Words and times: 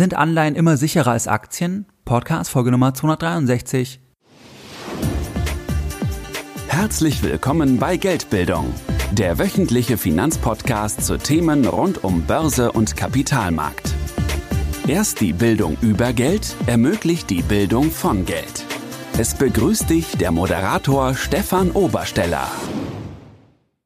Sind 0.00 0.14
Anleihen 0.14 0.54
immer 0.54 0.78
sicherer 0.78 1.10
als 1.10 1.28
Aktien? 1.28 1.84
Podcast 2.06 2.50
Folge 2.50 2.70
Nummer 2.70 2.94
263. 2.94 4.00
Herzlich 6.68 7.22
willkommen 7.22 7.78
bei 7.78 7.98
Geldbildung, 7.98 8.72
der 9.12 9.38
wöchentliche 9.38 9.98
Finanzpodcast 9.98 11.04
zu 11.04 11.18
Themen 11.18 11.66
rund 11.66 12.02
um 12.02 12.22
Börse 12.22 12.72
und 12.72 12.96
Kapitalmarkt. 12.96 13.92
Erst 14.88 15.20
die 15.20 15.34
Bildung 15.34 15.76
über 15.82 16.14
Geld 16.14 16.56
ermöglicht 16.66 17.28
die 17.28 17.42
Bildung 17.42 17.90
von 17.90 18.24
Geld. 18.24 18.64
Es 19.18 19.34
begrüßt 19.34 19.90
dich 19.90 20.16
der 20.16 20.30
Moderator 20.30 21.12
Stefan 21.14 21.72
Obersteller. 21.72 22.48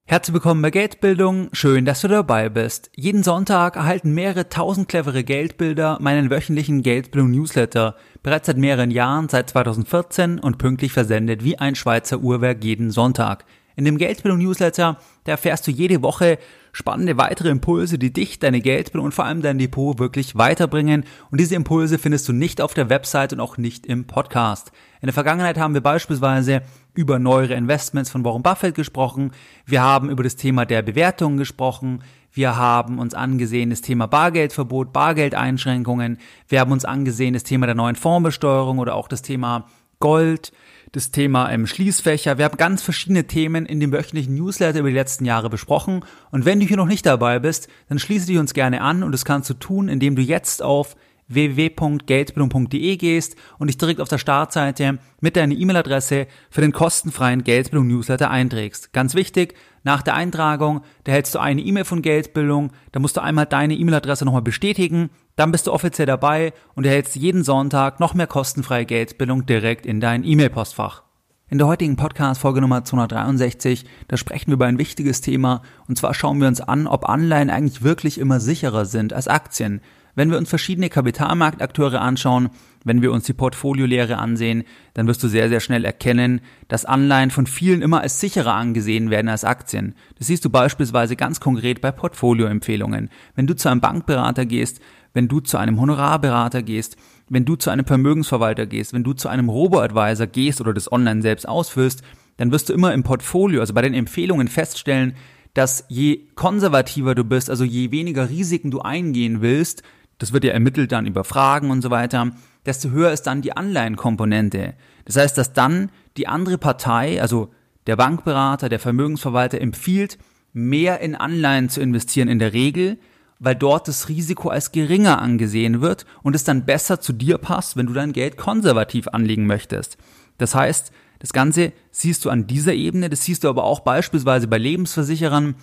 Herzlich 0.06 0.34
willkommen 0.34 0.60
bei 0.60 0.70
Geldbildung. 0.70 1.48
Schön, 1.52 1.86
dass 1.86 2.02
du 2.02 2.08
dabei 2.08 2.50
bist. 2.50 2.90
Jeden 2.94 3.22
Sonntag 3.22 3.76
erhalten 3.76 4.12
mehrere 4.12 4.50
tausend 4.50 4.86
clevere 4.86 5.24
Geldbilder 5.24 5.96
meinen 5.98 6.28
wöchentlichen 6.28 6.82
Geldbildung 6.82 7.30
Newsletter. 7.30 7.96
Bereits 8.22 8.46
seit 8.46 8.58
mehreren 8.58 8.90
Jahren, 8.90 9.30
seit 9.30 9.48
2014 9.48 10.38
und 10.38 10.58
pünktlich 10.58 10.92
versendet 10.92 11.42
wie 11.42 11.58
ein 11.58 11.74
Schweizer 11.74 12.18
Uhrwerk 12.18 12.62
jeden 12.62 12.90
Sonntag. 12.90 13.46
In 13.76 13.86
dem 13.86 13.96
Geldbildung 13.96 14.40
Newsletter, 14.40 14.98
da 15.24 15.32
erfährst 15.32 15.66
du 15.66 15.70
jede 15.70 16.02
Woche 16.02 16.38
spannende 16.74 17.16
weitere 17.16 17.50
Impulse, 17.50 17.98
die 17.98 18.12
dich, 18.12 18.40
deine 18.40 18.60
Geldbildung 18.60 19.06
und 19.06 19.14
vor 19.14 19.24
allem 19.24 19.42
dein 19.42 19.58
Depot 19.58 19.98
wirklich 20.00 20.36
weiterbringen. 20.36 21.04
Und 21.30 21.40
diese 21.40 21.54
Impulse 21.54 21.98
findest 21.98 22.28
du 22.28 22.32
nicht 22.32 22.60
auf 22.60 22.74
der 22.74 22.90
Website 22.90 23.32
und 23.32 23.38
auch 23.40 23.56
nicht 23.56 23.86
im 23.86 24.06
Podcast. 24.06 24.72
In 25.00 25.06
der 25.06 25.14
Vergangenheit 25.14 25.56
haben 25.56 25.72
wir 25.72 25.80
beispielsweise 25.80 26.62
über 26.92 27.20
neuere 27.20 27.54
Investments 27.54 28.10
von 28.10 28.24
Warren 28.24 28.42
Buffett 28.42 28.74
gesprochen. 28.74 29.30
Wir 29.64 29.82
haben 29.82 30.10
über 30.10 30.24
das 30.24 30.34
Thema 30.34 30.66
der 30.66 30.82
Bewertungen 30.82 31.36
gesprochen. 31.36 32.02
Wir 32.32 32.56
haben 32.56 32.98
uns 32.98 33.14
angesehen 33.14 33.70
das 33.70 33.80
Thema 33.80 34.08
Bargeldverbot, 34.08 34.92
Bargeldeinschränkungen. 34.92 36.18
Wir 36.48 36.58
haben 36.58 36.72
uns 36.72 36.84
angesehen 36.84 37.34
das 37.34 37.44
Thema 37.44 37.66
der 37.66 37.76
neuen 37.76 37.94
Fondsbesteuerung 37.94 38.78
oder 38.78 38.96
auch 38.96 39.06
das 39.06 39.22
Thema 39.22 39.68
Gold 40.00 40.52
das 40.94 41.10
Thema 41.10 41.48
im 41.48 41.66
Schließfächer. 41.66 42.38
Wir 42.38 42.44
haben 42.44 42.56
ganz 42.56 42.82
verschiedene 42.82 43.26
Themen 43.26 43.66
in 43.66 43.80
dem 43.80 43.92
wöchentlichen 43.92 44.34
Newsletter 44.34 44.78
über 44.78 44.88
die 44.88 44.94
letzten 44.94 45.24
Jahre 45.24 45.50
besprochen. 45.50 46.04
Und 46.30 46.44
wenn 46.44 46.60
du 46.60 46.66
hier 46.66 46.76
noch 46.76 46.86
nicht 46.86 47.04
dabei 47.04 47.40
bist, 47.40 47.68
dann 47.88 47.98
schließe 47.98 48.26
dich 48.26 48.38
uns 48.38 48.54
gerne 48.54 48.80
an 48.80 49.02
und 49.02 49.12
das 49.12 49.24
kannst 49.24 49.50
du 49.50 49.54
tun, 49.54 49.88
indem 49.88 50.14
du 50.14 50.22
jetzt 50.22 50.62
auf 50.62 50.96
www.geldbildung.de 51.26 52.96
gehst 52.96 53.36
und 53.58 53.68
dich 53.68 53.78
direkt 53.78 54.00
auf 54.00 54.08
der 54.08 54.18
Startseite 54.18 54.98
mit 55.20 55.36
deiner 55.36 55.54
E-Mail-Adresse 55.54 56.26
für 56.50 56.60
den 56.60 56.72
kostenfreien 56.72 57.44
Geldbildung 57.44 57.88
Newsletter 57.88 58.30
einträgst. 58.30 58.92
Ganz 58.92 59.14
wichtig, 59.14 59.54
nach 59.82 60.02
der 60.02 60.14
Eintragung, 60.14 60.82
da 61.04 61.12
hältst 61.12 61.34
du 61.34 61.38
eine 61.38 61.62
E-Mail 61.62 61.84
von 61.84 62.02
Geldbildung, 62.02 62.72
da 62.92 63.00
musst 63.00 63.16
du 63.16 63.22
einmal 63.22 63.46
deine 63.46 63.74
E-Mail-Adresse 63.74 64.24
nochmal 64.24 64.42
bestätigen, 64.42 65.10
dann 65.36 65.52
bist 65.52 65.66
du 65.66 65.72
offiziell 65.72 66.06
dabei 66.06 66.52
und 66.74 66.86
erhältst 66.86 67.16
jeden 67.16 67.42
Sonntag 67.42 68.00
noch 68.00 68.14
mehr 68.14 68.26
kostenfreie 68.26 68.86
Geldbildung 68.86 69.46
direkt 69.46 69.86
in 69.86 70.00
dein 70.00 70.24
E-Mail-Postfach. 70.24 71.02
In 71.50 71.58
der 71.58 71.66
heutigen 71.66 71.96
Podcast-Folge 71.96 72.60
Nummer 72.60 72.84
263, 72.84 73.84
da 74.08 74.16
sprechen 74.16 74.48
wir 74.48 74.54
über 74.54 74.66
ein 74.66 74.78
wichtiges 74.78 75.20
Thema 75.20 75.62
und 75.86 75.98
zwar 75.98 76.14
schauen 76.14 76.40
wir 76.40 76.48
uns 76.48 76.60
an, 76.60 76.86
ob 76.86 77.08
Anleihen 77.08 77.50
eigentlich 77.50 77.82
wirklich 77.82 78.18
immer 78.18 78.40
sicherer 78.40 78.86
sind 78.86 79.12
als 79.12 79.28
Aktien. 79.28 79.80
Wenn 80.14 80.30
wir 80.30 80.38
uns 80.38 80.48
verschiedene 80.48 80.88
Kapitalmarktakteure 80.88 82.00
anschauen, 82.00 82.50
wenn 82.84 83.02
wir 83.02 83.12
uns 83.12 83.24
die 83.24 83.32
Portfoliolehre 83.32 84.18
ansehen, 84.18 84.64
dann 84.94 85.06
wirst 85.06 85.22
du 85.22 85.28
sehr, 85.28 85.48
sehr 85.48 85.60
schnell 85.60 85.84
erkennen, 85.84 86.40
dass 86.68 86.84
Anleihen 86.84 87.30
von 87.30 87.46
vielen 87.46 87.82
immer 87.82 88.00
als 88.00 88.20
sicherer 88.20 88.54
angesehen 88.54 89.10
werden 89.10 89.28
als 89.28 89.44
Aktien. 89.44 89.94
Das 90.18 90.28
siehst 90.28 90.44
du 90.44 90.50
beispielsweise 90.50 91.16
ganz 91.16 91.40
konkret 91.40 91.80
bei 91.80 91.90
Portfolioempfehlungen. 91.90 93.10
Wenn 93.34 93.46
du 93.46 93.56
zu 93.56 93.68
einem 93.68 93.80
Bankberater 93.80 94.46
gehst, 94.46 94.80
wenn 95.14 95.28
du 95.28 95.40
zu 95.40 95.56
einem 95.56 95.80
Honorarberater 95.80 96.62
gehst, 96.62 96.96
wenn 97.28 97.44
du 97.46 97.56
zu 97.56 97.70
einem 97.70 97.86
Vermögensverwalter 97.86 98.66
gehst, 98.66 98.92
wenn 98.92 99.04
du 99.04 99.14
zu 99.14 99.28
einem 99.28 99.48
Robo-Advisor 99.48 100.26
gehst 100.26 100.60
oder 100.60 100.74
das 100.74 100.92
online 100.92 101.22
selbst 101.22 101.48
ausfüllst, 101.48 102.02
dann 102.36 102.50
wirst 102.50 102.68
du 102.68 102.72
immer 102.72 102.92
im 102.92 103.04
Portfolio, 103.04 103.60
also 103.60 103.72
bei 103.72 103.82
den 103.82 103.94
Empfehlungen 103.94 104.48
feststellen, 104.48 105.14
dass 105.54 105.84
je 105.88 106.26
konservativer 106.34 107.14
du 107.14 107.24
bist, 107.24 107.48
also 107.48 107.64
je 107.64 107.92
weniger 107.92 108.28
Risiken 108.28 108.72
du 108.72 108.80
eingehen 108.80 109.40
willst, 109.40 109.84
das 110.18 110.32
wird 110.32 110.44
ja 110.44 110.52
ermittelt 110.52 110.92
dann 110.92 111.06
über 111.06 111.24
Fragen 111.24 111.70
und 111.70 111.80
so 111.80 111.90
weiter, 111.90 112.32
desto 112.66 112.90
höher 112.90 113.12
ist 113.12 113.22
dann 113.22 113.42
die 113.42 113.56
Anleihenkomponente. 113.56 114.74
Das 115.04 115.16
heißt, 115.16 115.38
dass 115.38 115.52
dann 115.52 115.90
die 116.16 116.26
andere 116.26 116.58
Partei, 116.58 117.20
also 117.20 117.52
der 117.86 117.96
Bankberater, 117.96 118.68
der 118.68 118.78
Vermögensverwalter 118.80 119.60
empfiehlt, 119.60 120.18
mehr 120.52 121.00
in 121.00 121.14
Anleihen 121.14 121.68
zu 121.68 121.80
investieren 121.80 122.28
in 122.28 122.38
der 122.38 122.52
Regel, 122.52 122.98
weil 123.44 123.54
dort 123.54 123.88
das 123.88 124.08
Risiko 124.08 124.48
als 124.48 124.72
geringer 124.72 125.20
angesehen 125.20 125.80
wird 125.80 126.06
und 126.22 126.34
es 126.34 126.44
dann 126.44 126.64
besser 126.64 127.00
zu 127.00 127.12
dir 127.12 127.38
passt, 127.38 127.76
wenn 127.76 127.86
du 127.86 127.92
dein 127.92 128.12
Geld 128.12 128.36
konservativ 128.36 129.08
anlegen 129.08 129.46
möchtest. 129.46 129.98
Das 130.38 130.54
heißt, 130.54 130.92
das 131.18 131.32
Ganze 131.32 131.72
siehst 131.90 132.24
du 132.24 132.30
an 132.30 132.46
dieser 132.46 132.74
Ebene, 132.74 133.08
das 133.08 133.24
siehst 133.24 133.44
du 133.44 133.48
aber 133.48 133.64
auch 133.64 133.80
beispielsweise 133.80 134.48
bei 134.48 134.58
Lebensversicherern. 134.58 135.54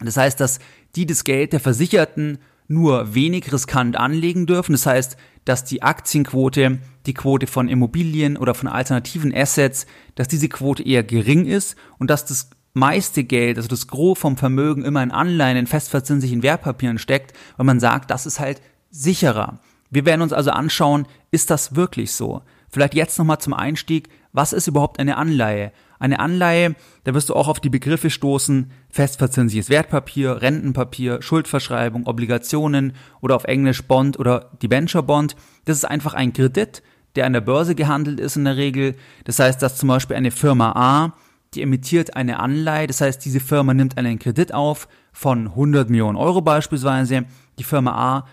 Das 0.00 0.16
heißt, 0.16 0.40
dass 0.40 0.60
die 0.96 1.06
das 1.06 1.24
Geld 1.24 1.52
der 1.52 1.60
Versicherten 1.60 2.38
nur 2.68 3.14
wenig 3.14 3.52
riskant 3.52 3.96
anlegen 3.96 4.46
dürfen. 4.46 4.72
Das 4.72 4.86
heißt, 4.86 5.16
dass 5.44 5.64
die 5.64 5.82
Aktienquote, 5.82 6.78
die 7.06 7.14
Quote 7.14 7.46
von 7.46 7.68
Immobilien 7.68 8.36
oder 8.36 8.54
von 8.54 8.68
alternativen 8.68 9.34
Assets, 9.34 9.86
dass 10.14 10.28
diese 10.28 10.48
Quote 10.48 10.82
eher 10.82 11.02
gering 11.02 11.46
ist 11.46 11.76
und 11.98 12.08
dass 12.08 12.24
das 12.24 12.50
meiste 12.74 13.24
Geld, 13.24 13.56
also 13.56 13.68
das 13.68 13.86
Gros 13.86 14.18
vom 14.18 14.36
Vermögen 14.36 14.84
immer 14.84 15.02
in 15.02 15.12
Anleihen, 15.12 15.56
in 15.56 15.66
festverzinslichen 15.66 16.42
Wertpapieren 16.42 16.98
steckt, 16.98 17.32
weil 17.56 17.66
man 17.66 17.80
sagt, 17.80 18.10
das 18.10 18.26
ist 18.26 18.40
halt 18.40 18.60
sicherer. 18.90 19.60
Wir 19.90 20.04
werden 20.04 20.22
uns 20.22 20.32
also 20.32 20.50
anschauen, 20.50 21.06
ist 21.30 21.50
das 21.50 21.76
wirklich 21.76 22.12
so? 22.12 22.42
Vielleicht 22.68 22.94
jetzt 22.94 23.18
nochmal 23.18 23.38
zum 23.38 23.54
Einstieg, 23.54 24.08
was 24.32 24.52
ist 24.52 24.66
überhaupt 24.66 24.98
eine 24.98 25.16
Anleihe? 25.16 25.70
Eine 26.00 26.18
Anleihe, 26.18 26.74
da 27.04 27.14
wirst 27.14 27.28
du 27.28 27.34
auch 27.34 27.46
auf 27.46 27.60
die 27.60 27.70
Begriffe 27.70 28.10
stoßen, 28.10 28.72
festverzinsliches 28.90 29.70
Wertpapier, 29.70 30.42
Rentenpapier, 30.42 31.22
Schuldverschreibung, 31.22 32.06
Obligationen 32.06 32.94
oder 33.20 33.36
auf 33.36 33.44
Englisch 33.44 33.82
Bond 33.84 34.18
oder 34.18 34.50
Debenture 34.60 35.04
Bond. 35.04 35.36
Das 35.64 35.76
ist 35.76 35.84
einfach 35.84 36.14
ein 36.14 36.32
Kredit, 36.32 36.82
der 37.14 37.26
an 37.26 37.32
der 37.32 37.40
Börse 37.40 37.76
gehandelt 37.76 38.18
ist 38.18 38.36
in 38.36 38.44
der 38.44 38.56
Regel. 38.56 38.96
Das 39.22 39.38
heißt, 39.38 39.62
dass 39.62 39.76
zum 39.76 39.88
Beispiel 39.88 40.16
eine 40.16 40.32
Firma 40.32 40.72
A, 40.72 41.12
die 41.54 41.62
emittiert 41.62 42.16
eine 42.16 42.40
Anleihe, 42.40 42.86
das 42.86 43.00
heißt, 43.00 43.24
diese 43.24 43.40
Firma 43.40 43.74
nimmt 43.74 43.96
einen 43.98 44.18
Kredit 44.18 44.52
auf 44.52 44.88
von 45.12 45.48
100 45.48 45.90
Millionen 45.90 46.16
Euro 46.16 46.40
beispielsweise. 46.40 47.24
Die 47.58 47.64
Firma 47.64 47.92
A 47.92 48.26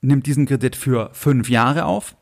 nimmt 0.00 0.26
diesen 0.26 0.46
Kredit 0.46 0.76
für 0.76 1.10
fünf 1.12 1.48
Jahre 1.48 1.84
auf 1.84 2.14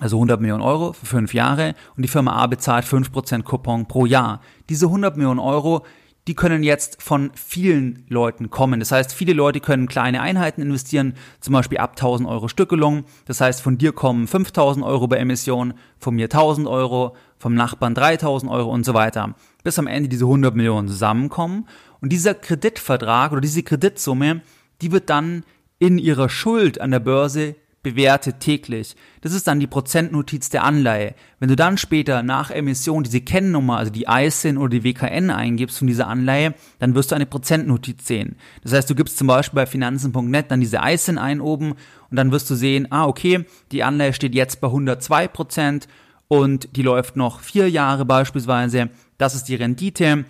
also 0.00 0.16
100 0.16 0.40
Millionen 0.40 0.62
Euro 0.62 0.92
für 0.92 1.06
fünf 1.06 1.34
Jahre 1.34 1.74
und 1.96 2.02
die 2.02 2.08
Firma 2.08 2.32
A 2.32 2.46
bezahlt 2.46 2.84
5% 2.84 3.42
Coupon 3.42 3.86
pro 3.86 4.06
Jahr. 4.06 4.40
Diese 4.68 4.86
100 4.86 5.16
Millionen 5.16 5.40
Euro, 5.40 5.84
die 6.26 6.34
können 6.34 6.62
jetzt 6.62 7.02
von 7.02 7.30
vielen 7.34 8.04
Leuten 8.08 8.50
kommen. 8.50 8.80
Das 8.80 8.90
heißt, 8.90 9.14
viele 9.14 9.32
Leute 9.32 9.60
können 9.60 9.86
kleine 9.86 10.20
Einheiten 10.20 10.60
investieren, 10.60 11.14
zum 11.40 11.52
Beispiel 11.52 11.78
ab 11.78 11.92
1000 11.92 12.28
Euro 12.28 12.48
Stückelung. 12.48 13.04
Das 13.26 13.40
heißt, 13.40 13.62
von 13.62 13.78
dir 13.78 13.92
kommen 13.92 14.26
5000 14.26 14.84
Euro 14.84 15.06
bei 15.06 15.16
Emission, 15.16 15.74
von 15.98 16.14
mir 16.14 16.24
1000 16.24 16.66
Euro, 16.66 17.16
vom 17.38 17.54
Nachbarn 17.54 17.94
3000 17.94 18.50
Euro 18.50 18.70
und 18.70 18.84
so 18.84 18.94
weiter. 18.94 19.34
Bis 19.64 19.78
am 19.78 19.86
Ende 19.86 20.08
diese 20.08 20.24
100 20.24 20.54
Millionen 20.54 20.88
zusammenkommen. 20.88 21.68
Und 22.00 22.10
dieser 22.12 22.34
Kreditvertrag 22.34 23.32
oder 23.32 23.40
diese 23.40 23.62
Kreditsumme, 23.62 24.42
die 24.82 24.92
wird 24.92 25.10
dann 25.10 25.44
in 25.78 25.98
ihrer 25.98 26.28
Schuld 26.28 26.80
an 26.80 26.90
der 26.90 27.00
Börse 27.00 27.56
bewertet 27.86 28.40
täglich. 28.40 28.96
Das 29.20 29.32
ist 29.32 29.46
dann 29.46 29.60
die 29.60 29.68
Prozentnotiz 29.68 30.48
der 30.48 30.64
Anleihe. 30.64 31.14
Wenn 31.38 31.48
du 31.48 31.54
dann 31.54 31.78
später 31.78 32.24
nach 32.24 32.50
Emission 32.50 33.04
diese 33.04 33.20
Kennnummer, 33.20 33.78
also 33.78 33.92
die 33.92 34.06
ISIN 34.08 34.58
oder 34.58 34.70
die 34.70 34.82
WKN 34.82 35.30
eingibst 35.30 35.78
von 35.78 35.86
dieser 35.86 36.08
Anleihe, 36.08 36.54
dann 36.80 36.96
wirst 36.96 37.12
du 37.12 37.14
eine 37.14 37.26
Prozentnotiz 37.26 38.04
sehen. 38.04 38.38
Das 38.64 38.72
heißt, 38.72 38.90
du 38.90 38.96
gibst 38.96 39.18
zum 39.18 39.28
Beispiel 39.28 39.54
bei 39.54 39.66
finanzen.net 39.66 40.50
dann 40.50 40.58
diese 40.58 40.80
ISIN 40.82 41.16
ein 41.16 41.40
oben 41.40 41.74
und 42.10 42.16
dann 42.16 42.32
wirst 42.32 42.50
du 42.50 42.56
sehen, 42.56 42.88
ah, 42.90 43.06
okay, 43.06 43.44
die 43.70 43.84
Anleihe 43.84 44.12
steht 44.12 44.34
jetzt 44.34 44.60
bei 44.60 44.66
102 44.66 45.28
Prozent 45.28 45.86
und 46.28 46.76
die 46.76 46.82
läuft 46.82 47.16
noch 47.16 47.40
vier 47.40 47.70
Jahre 47.70 48.04
beispielsweise. 48.04 48.90
Das 49.18 49.34
ist 49.34 49.44
die 49.44 49.54
Rendite 49.54 50.24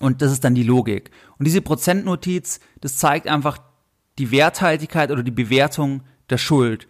und 0.00 0.22
das 0.22 0.32
ist 0.32 0.44
dann 0.44 0.54
die 0.54 0.62
Logik. 0.62 1.10
Und 1.38 1.46
diese 1.46 1.62
Prozentnotiz, 1.62 2.60
das 2.80 2.96
zeigt 2.96 3.28
einfach 3.28 3.58
die 4.18 4.30
Werthaltigkeit 4.30 5.10
oder 5.10 5.22
die 5.22 5.30
Bewertung 5.30 6.02
der 6.28 6.38
Schuld. 6.38 6.88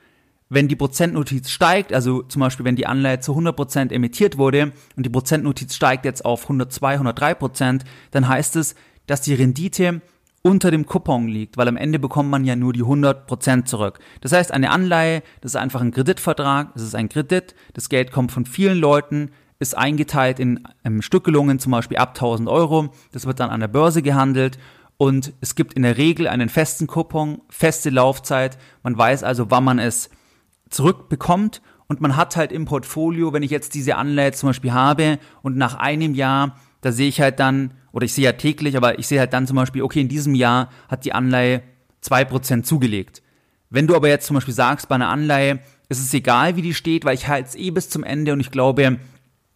Wenn 0.49 0.67
die 0.67 0.77
Prozentnotiz 0.77 1.51
steigt, 1.51 1.93
also 1.93 2.23
zum 2.23 2.41
Beispiel 2.41 2.65
wenn 2.65 2.75
die 2.77 2.87
Anleihe 2.87 3.21
zu 3.21 3.37
100% 3.37 3.93
emittiert 3.93 4.37
wurde 4.37 4.73
und 4.97 5.07
die 5.07 5.11
Prozentnotiz 5.11 5.75
steigt 5.77 6.05
jetzt 6.05 6.25
auf 6.25 6.43
102, 6.43 6.97
103%, 6.99 7.83
dann 8.11 8.27
heißt 8.27 8.57
es, 8.57 8.75
dass 9.07 9.21
die 9.21 9.35
Rendite 9.35 10.03
unter 10.43 10.71
dem 10.71 10.87
Coupon 10.87 11.29
liegt, 11.29 11.57
weil 11.57 11.69
am 11.69 11.77
Ende 11.77 11.99
bekommt 11.99 12.31
man 12.31 12.45
ja 12.45 12.57
nur 12.57 12.73
die 12.73 12.83
100% 12.83 13.65
zurück. 13.65 13.99
Das 14.21 14.33
heißt, 14.33 14.53
eine 14.53 14.71
Anleihe, 14.71 15.23
das 15.41 15.53
ist 15.53 15.57
einfach 15.57 15.83
ein 15.83 15.93
Kreditvertrag, 15.93 16.73
das 16.73 16.83
ist 16.83 16.95
ein 16.95 17.09
Kredit, 17.09 17.55
das 17.75 17.89
Geld 17.89 18.11
kommt 18.11 18.33
von 18.33 18.47
vielen 18.47 18.79
Leuten, 18.79 19.33
ist 19.59 19.77
eingeteilt 19.77 20.41
in 20.41 20.67
ähm, 20.85 21.03
Stückelungen, 21.03 21.59
zum 21.59 21.73
Beispiel 21.73 21.99
ab 21.99 22.11
1000 22.11 22.49
Euro, 22.49 22.89
das 23.13 23.27
wird 23.27 23.41
dann 23.41 23.51
an 23.51 23.61
der 23.61 23.69
Börse 23.69 24.01
gehandelt 24.01 24.59
und 24.97 25.33
es 25.41 25.55
gibt 25.55 25.75
in 25.75 25.83
der 25.83 25.99
Regel 25.99 26.29
einen 26.29 26.49
festen 26.49 26.87
Coupon, 26.87 27.41
feste 27.49 27.89
Laufzeit. 27.89 28.59
Man 28.83 28.99
weiß 28.99 29.23
also, 29.25 29.51
wann 29.51 29.65
man 29.65 29.79
es 29.79 30.11
zurückbekommt 30.69 31.63
und 31.89 32.01
man 32.01 32.17
hat 32.17 32.37
halt 32.37 32.53
im 32.53 32.67
Portfolio, 32.67 33.33
wenn 33.33 33.43
ich 33.43 33.51
jetzt 33.51 33.75
diese 33.75 33.97
Anleihe 33.97 34.33
zum 34.33 34.51
Beispiel 34.51 34.73
habe 34.73 35.19
und 35.43 35.57
nach 35.57 35.75
einem 35.75 36.15
Jahr, 36.15 36.57
da 36.81 36.93
sehe 36.93 37.09
ich 37.09 37.21
halt 37.21 37.41
dann, 37.41 37.75
oder 37.93 38.05
ich 38.05 38.13
sehe 38.13 38.25
ja 38.25 38.33
täglich, 38.33 38.77
aber 38.77 38.99
ich 38.99 39.07
sehe 39.07 39.19
halt 39.19 39.33
dann 39.33 39.47
zum 39.47 39.57
Beispiel, 39.57 39.83
okay, 39.83 40.01
in 40.01 40.09
diesem 40.09 40.35
Jahr 40.35 40.71
hat 40.89 41.05
die 41.05 41.13
Anleihe 41.13 41.63
zwei 42.01 42.25
Prozent 42.25 42.67
zugelegt. 42.67 43.23
Wenn 43.69 43.87
du 43.87 43.95
aber 43.95 44.09
jetzt 44.09 44.27
zum 44.27 44.35
Beispiel 44.35 44.55
sagst, 44.55 44.89
bei 44.89 44.95
einer 44.95 45.09
Anleihe, 45.09 45.61
ist 45.89 46.01
es 46.01 46.15
egal, 46.15 46.57
wie 46.57 46.63
die 46.63 46.75
steht, 46.75 47.05
weil 47.05 47.15
ich 47.15 47.29
halte 47.29 47.49
es 47.49 47.55
eh 47.57 47.71
bis 47.71 47.89
zum 47.89 48.05
Ende 48.05 48.33
und 48.33 48.41
ich 48.41 48.51
glaube, 48.51 48.99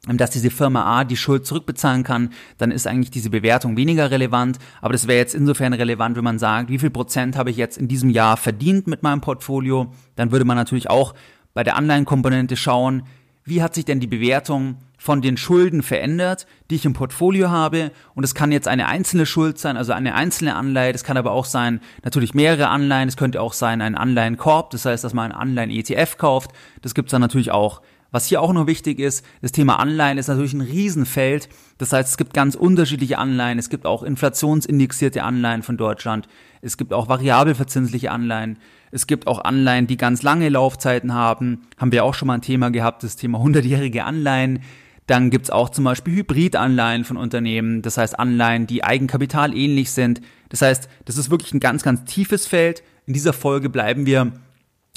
dass 0.07 0.31
diese 0.31 0.51
Firma 0.51 1.01
A 1.01 1.05
die 1.05 1.17
Schuld 1.17 1.47
zurückbezahlen 1.47 2.03
kann, 2.03 2.31
dann 2.59 2.71
ist 2.71 2.87
eigentlich 2.87 3.11
diese 3.11 3.31
Bewertung 3.31 3.77
weniger 3.77 4.11
relevant. 4.11 4.59
Aber 4.83 4.93
das 4.93 5.07
wäre 5.07 5.19
jetzt 5.19 5.35
insofern 5.35 5.73
relevant, 5.73 6.17
wenn 6.17 6.25
man 6.25 6.39
sagt, 6.39 6.69
wie 6.69 6.79
viel 6.79 6.91
Prozent 6.91 7.37
habe 7.37 7.51
ich 7.51 7.57
jetzt 7.57 7.79
in 7.79 7.89
diesem 7.89 8.11
Jahr 8.11 8.37
verdient 8.37 8.87
mit 8.87 9.03
meinem 9.03 9.23
Portfolio. 9.23 9.93
Dann 10.17 10.31
würde 10.31 10.45
man 10.45 10.57
natürlich 10.57 10.91
auch 10.91 11.15
bei 11.55 11.65
der 11.65 11.77
Anleihenkomponente 11.77 12.57
schauen, 12.57 13.05
wie 13.45 13.63
hat 13.63 13.75
sich 13.75 13.85
denn 13.85 14.01
die 14.01 14.07
Bewertung 14.07 14.77
von 15.05 15.21
den 15.21 15.37
Schulden 15.37 15.83
verändert, 15.83 16.47
die 16.71 16.77
ich 16.77 16.87
im 16.87 16.95
Portfolio 16.95 17.51
habe. 17.51 17.91
Und 18.15 18.25
es 18.25 18.35
kann 18.35 18.51
jetzt 18.51 18.67
eine 18.67 18.89
einzelne 18.89 19.27
Schuld 19.27 19.59
sein, 19.59 19.77
also 19.77 19.93
eine 19.93 20.15
einzelne 20.15 20.55
Anleihe. 20.55 20.95
Das 20.95 21.05
kann 21.05 21.19
aber 21.19 21.33
auch 21.33 21.45
sein, 21.45 21.83
natürlich 22.05 22.33
mehrere 22.33 22.69
Anleihen. 22.69 23.07
Es 23.07 23.19
könnte 23.19 23.43
auch 23.43 23.53
sein 23.53 23.83
ein 23.83 23.97
Anleihenkorb. 23.97 24.71
Das 24.71 24.87
heißt, 24.87 25.05
dass 25.05 25.13
man 25.13 25.31
ein 25.31 25.39
Anleihen-ETF 25.39 26.17
kauft. 26.17 26.53
Das 26.81 26.95
gibt 26.95 27.09
es 27.09 27.11
dann 27.11 27.21
natürlich 27.21 27.51
auch. 27.51 27.83
Was 28.13 28.25
hier 28.25 28.41
auch 28.41 28.55
noch 28.55 28.67
wichtig 28.67 28.99
ist, 28.99 29.27
das 29.43 29.53
Thema 29.53 29.79
Anleihen 29.79 30.17
ist 30.17 30.29
natürlich 30.29 30.55
ein 30.55 30.63
Riesenfeld. 30.63 31.51
Das 31.77 31.93
heißt, 31.93 32.09
es 32.09 32.17
gibt 32.17 32.33
ganz 32.33 32.55
unterschiedliche 32.55 33.19
Anleihen. 33.19 33.59
Es 33.59 33.69
gibt 33.69 33.85
auch 33.85 34.05
inflationsindexierte 34.05 35.23
Anleihen 35.23 35.63
von 35.63 35.77
Deutschland. 35.77 36.29
Es 36.63 36.79
gibt 36.79 36.95
auch 36.95 37.09
variabel 37.09 37.55
verzinsliche 37.55 38.11
Anleihen. 38.11 38.57
Es 38.91 39.07
gibt 39.07 39.27
auch 39.27 39.45
Anleihen, 39.45 39.87
die 39.87 39.99
ganz 39.99 40.23
lange 40.23 40.49
Laufzeiten 40.49 41.13
haben. 41.13 41.67
Haben 41.77 41.93
wir 41.93 42.05
auch 42.05 42.15
schon 42.15 42.29
mal 42.29 42.35
ein 42.35 42.41
Thema 42.41 42.71
gehabt, 42.71 43.03
das 43.03 43.17
Thema 43.17 43.41
100-jährige 43.41 44.05
Anleihen. 44.05 44.61
Dann 45.07 45.31
gibt's 45.31 45.51
auch 45.51 45.69
zum 45.69 45.85
Beispiel 45.85 46.17
Hybridanleihen 46.17 47.05
von 47.05 47.17
Unternehmen, 47.17 47.83
das 47.83 47.99
heißt 47.99 48.19
Anleihen, 48.19 48.67
die 48.67 48.85
Eigenkapital 48.85 49.55
ähnlich 49.55 49.91
sind. 49.91 50.23
Das 50.49 50.63
heißt, 50.63 50.89
das 51.05 51.19
ist 51.19 51.31
wirklich 51.31 51.53
ein 51.53 51.61
ganz, 51.61 51.83
ganz 51.83 52.05
tiefes 52.05 52.47
Feld. 52.47 52.83
In 53.07 53.13
dieser 53.13 53.35
Folge 53.35 53.69
bleiben 53.69 54.07
wir 54.07 54.33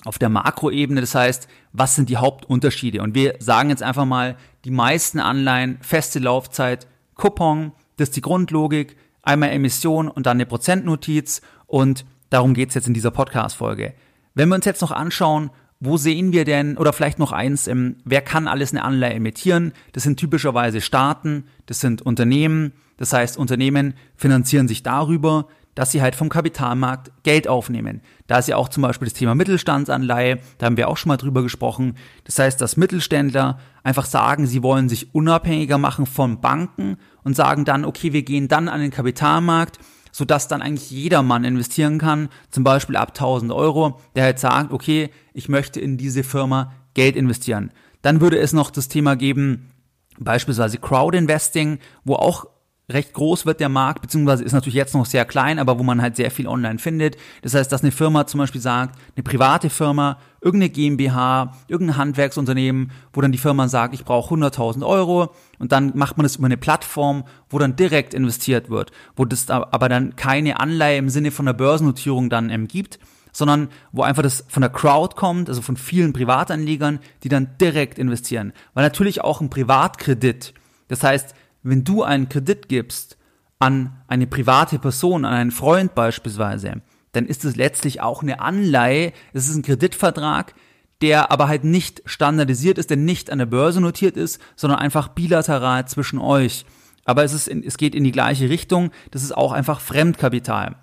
auf 0.06 0.18
der 0.18 0.30
Makroebene. 0.30 1.02
Das 1.02 1.16
heißt, 1.16 1.48
was 1.74 1.96
sind 1.96 2.10
die 2.10 2.18
Hauptunterschiede? 2.18 3.02
Und 3.02 3.16
wir 3.16 3.36
sagen 3.40 3.70
jetzt 3.70 3.84
einfach 3.84 4.06
mal, 4.06 4.38
die 4.64 4.72
meisten 4.72 5.20
Anleihen, 5.20 5.78
feste 5.82 6.20
Laufzeit, 6.20 6.88
Coupon, 7.16 7.74
das 7.98 8.10
ist 8.10 8.16
die 8.16 8.22
Grundlogik, 8.22 8.96
einmal 9.24 9.50
Emission 9.50 10.08
und 10.08 10.26
dann 10.26 10.38
eine 10.38 10.46
Prozentnotiz 10.46 11.42
und 11.66 12.06
darum 12.30 12.54
geht's 12.54 12.76
jetzt 12.76 12.88
in 12.88 12.94
dieser 12.94 13.12
Podcast-Folge. 13.12 13.94
Wenn 14.36 14.50
wir 14.50 14.56
uns 14.56 14.66
jetzt 14.66 14.82
noch 14.82 14.92
anschauen, 14.92 15.50
wo 15.80 15.98
sehen 15.98 16.32
wir 16.32 16.46
denn, 16.46 16.78
oder 16.78 16.94
vielleicht 16.94 17.20
noch 17.20 17.32
eins, 17.32 17.68
ähm, 17.68 17.98
wer 18.04 18.22
kann 18.22 18.48
alles 18.48 18.72
eine 18.72 18.84
Anleihe 18.84 19.14
emittieren? 19.14 19.74
Das 19.94 20.04
sind 20.04 20.18
typischerweise 20.18 20.82
Staaten, 20.82 21.46
das 21.66 21.80
sind 21.80 22.02
Unternehmen, 22.02 22.74
das 22.98 23.14
heißt 23.14 23.38
Unternehmen 23.38 23.94
finanzieren 24.16 24.68
sich 24.68 24.82
darüber, 24.82 25.48
dass 25.76 25.92
sie 25.92 26.02
halt 26.02 26.16
vom 26.16 26.30
Kapitalmarkt 26.30 27.12
Geld 27.22 27.48
aufnehmen. 27.48 28.02
Da 28.26 28.40
ist 28.40 28.48
ja 28.48 28.56
auch 28.56 28.68
zum 28.68 28.82
Beispiel 28.82 29.06
das 29.06 29.14
Thema 29.14 29.36
Mittelstandsanleihe, 29.36 30.40
da 30.58 30.66
haben 30.66 30.76
wir 30.76 30.88
auch 30.88 30.98
schon 30.98 31.10
mal 31.10 31.18
drüber 31.18 31.44
gesprochen. 31.44 31.94
Das 32.24 32.40
heißt, 32.40 32.60
dass 32.60 32.78
Mittelständler 32.78 33.60
einfach 33.84 34.06
sagen, 34.06 34.48
sie 34.48 34.64
wollen 34.64 34.90
sich 34.90 35.14
unabhängiger 35.14 35.78
machen 35.78 36.08
von 36.08 36.42
Banken 36.42 36.98
und 37.24 37.36
sagen 37.36 37.64
dann, 37.64 37.86
okay, 37.86 38.12
wir 38.12 38.24
gehen 38.24 38.48
dann 38.48 38.70
an 38.70 38.82
den 38.82 38.90
Kapitalmarkt, 38.90 39.78
sodass 40.18 40.48
dann 40.48 40.64
eigentlich 40.64 40.90
jedermann 40.90 41.44
investieren 41.44 42.00
kann, 42.00 42.30
zum 42.50 42.64
Beispiel 42.64 42.96
ab 42.96 43.10
1000 43.10 43.52
Euro, 43.52 44.00
der 44.16 44.24
halt 44.24 44.40
sagt, 44.40 44.72
okay, 44.72 45.12
ich 45.32 45.48
möchte 45.48 45.80
in 45.80 45.96
diese 45.96 46.24
Firma 46.24 46.74
Geld 46.96 47.16
investieren. 47.16 47.70
Dann 48.02 48.20
würde 48.20 48.40
es 48.40 48.52
noch 48.52 48.72
das 48.72 48.88
Thema 48.88 49.16
geben, 49.16 49.70
beispielsweise 50.18 50.80
Crowdinvesting, 50.80 51.78
wo 52.04 52.16
auch 52.16 52.48
recht 52.90 53.14
groß 53.14 53.46
wird 53.46 53.60
der 53.60 53.68
Markt, 53.68 54.02
beziehungsweise 54.02 54.46
ist 54.46 54.54
natürlich 54.54 54.76
jetzt 54.76 54.94
noch 54.94 55.06
sehr 55.06 55.26
klein, 55.26 55.60
aber 55.60 55.78
wo 55.78 55.84
man 55.84 56.02
halt 56.02 56.16
sehr 56.16 56.32
viel 56.32 56.48
online 56.48 56.80
findet. 56.80 57.18
Das 57.42 57.54
heißt, 57.54 57.70
dass 57.70 57.82
eine 57.82 57.92
Firma 57.92 58.28
zum 58.28 58.38
Beispiel 58.38 58.62
sagt, 58.62 58.98
eine 59.16 59.24
private 59.24 59.70
Firma, 59.70 60.18
irgendeine 60.40 60.70
GmbH, 60.70 61.54
irgendein 61.68 61.98
Handwerksunternehmen, 61.98 62.92
wo 63.12 63.20
dann 63.20 63.34
die 63.34 63.38
Firma 63.38 63.68
sagt, 63.68 63.94
ich 63.94 64.06
brauche 64.06 64.34
100.000 64.34 64.86
Euro 64.86 65.34
und 65.60 65.74
dann 65.74 65.92
macht 65.96 66.16
man 66.16 66.24
das 66.24 66.38
über 66.38 66.46
eine 66.46 66.56
Plattform, 66.56 67.26
wo 67.50 67.60
dann 67.60 67.76
direkt 67.76 68.14
investiert 68.14 68.70
wird, 68.70 68.92
wo 69.18 69.26
das 69.26 69.50
aber 69.50 69.90
dann 69.90 70.16
keine 70.16 70.62
Anleihe 70.62 70.98
im 70.98 71.10
Sinne 71.10 71.32
von 71.32 71.46
der 71.46 71.54
Börsennotierung 71.54 72.30
dann 72.30 72.50
ähm, 72.50 72.70
gibt, 72.70 73.00
sondern 73.34 73.68
wo 73.92 74.04
einfach 74.04 74.24
das 74.24 74.46
von 74.48 74.62
der 74.62 74.72
Crowd 74.72 75.16
kommt, 75.18 75.50
also 75.50 75.62
von 75.62 75.76
vielen 75.76 76.14
Privatanlegern, 76.14 77.00
die 77.24 77.30
dann 77.30 77.50
direkt 77.60 78.00
investieren. 78.00 78.54
Weil 78.74 78.86
natürlich 78.86 79.26
auch 79.26 79.42
ein 79.42 79.50
Privatkredit, 79.50 80.54
das 80.88 81.04
heißt, 81.04 81.36
wenn 81.70 81.84
du 81.84 82.04
einen 82.04 82.30
Kredit 82.30 82.70
gibst 82.70 83.18
an 83.60 84.02
eine 84.08 84.28
private 84.28 84.80
Person, 84.80 85.26
an 85.26 85.34
einen 85.34 85.52
Freund 85.52 85.96
beispielsweise, 85.96 86.82
dann 87.12 87.26
ist 87.26 87.46
es 87.46 87.56
letztlich 87.56 88.02
auch 88.02 88.22
eine 88.22 88.40
Anleihe, 88.40 89.12
es 89.34 89.50
ist 89.50 89.56
ein 89.56 89.64
Kreditvertrag, 89.64 90.54
der 91.02 91.32
aber 91.32 91.48
halt 91.48 91.64
nicht 91.64 92.02
standardisiert 92.06 92.78
ist, 92.78 92.90
der 92.90 92.98
nicht 92.98 93.30
an 93.32 93.40
der 93.40 93.46
Börse 93.46 93.82
notiert 93.82 94.18
ist, 94.18 94.42
sondern 94.56 94.80
einfach 94.80 95.10
bilateral 95.10 95.88
zwischen 95.88 96.20
euch. 96.20 96.66
Aber 97.06 97.24
es, 97.24 97.34
ist, 97.34 97.48
es 97.48 97.78
geht 97.78 97.96
in 97.96 98.04
die 98.04 98.12
gleiche 98.12 98.50
Richtung, 98.50 98.92
das 99.12 99.24
ist 99.24 99.36
auch 99.36 99.52
einfach 99.52 99.80
Fremdkapital. 99.80 100.76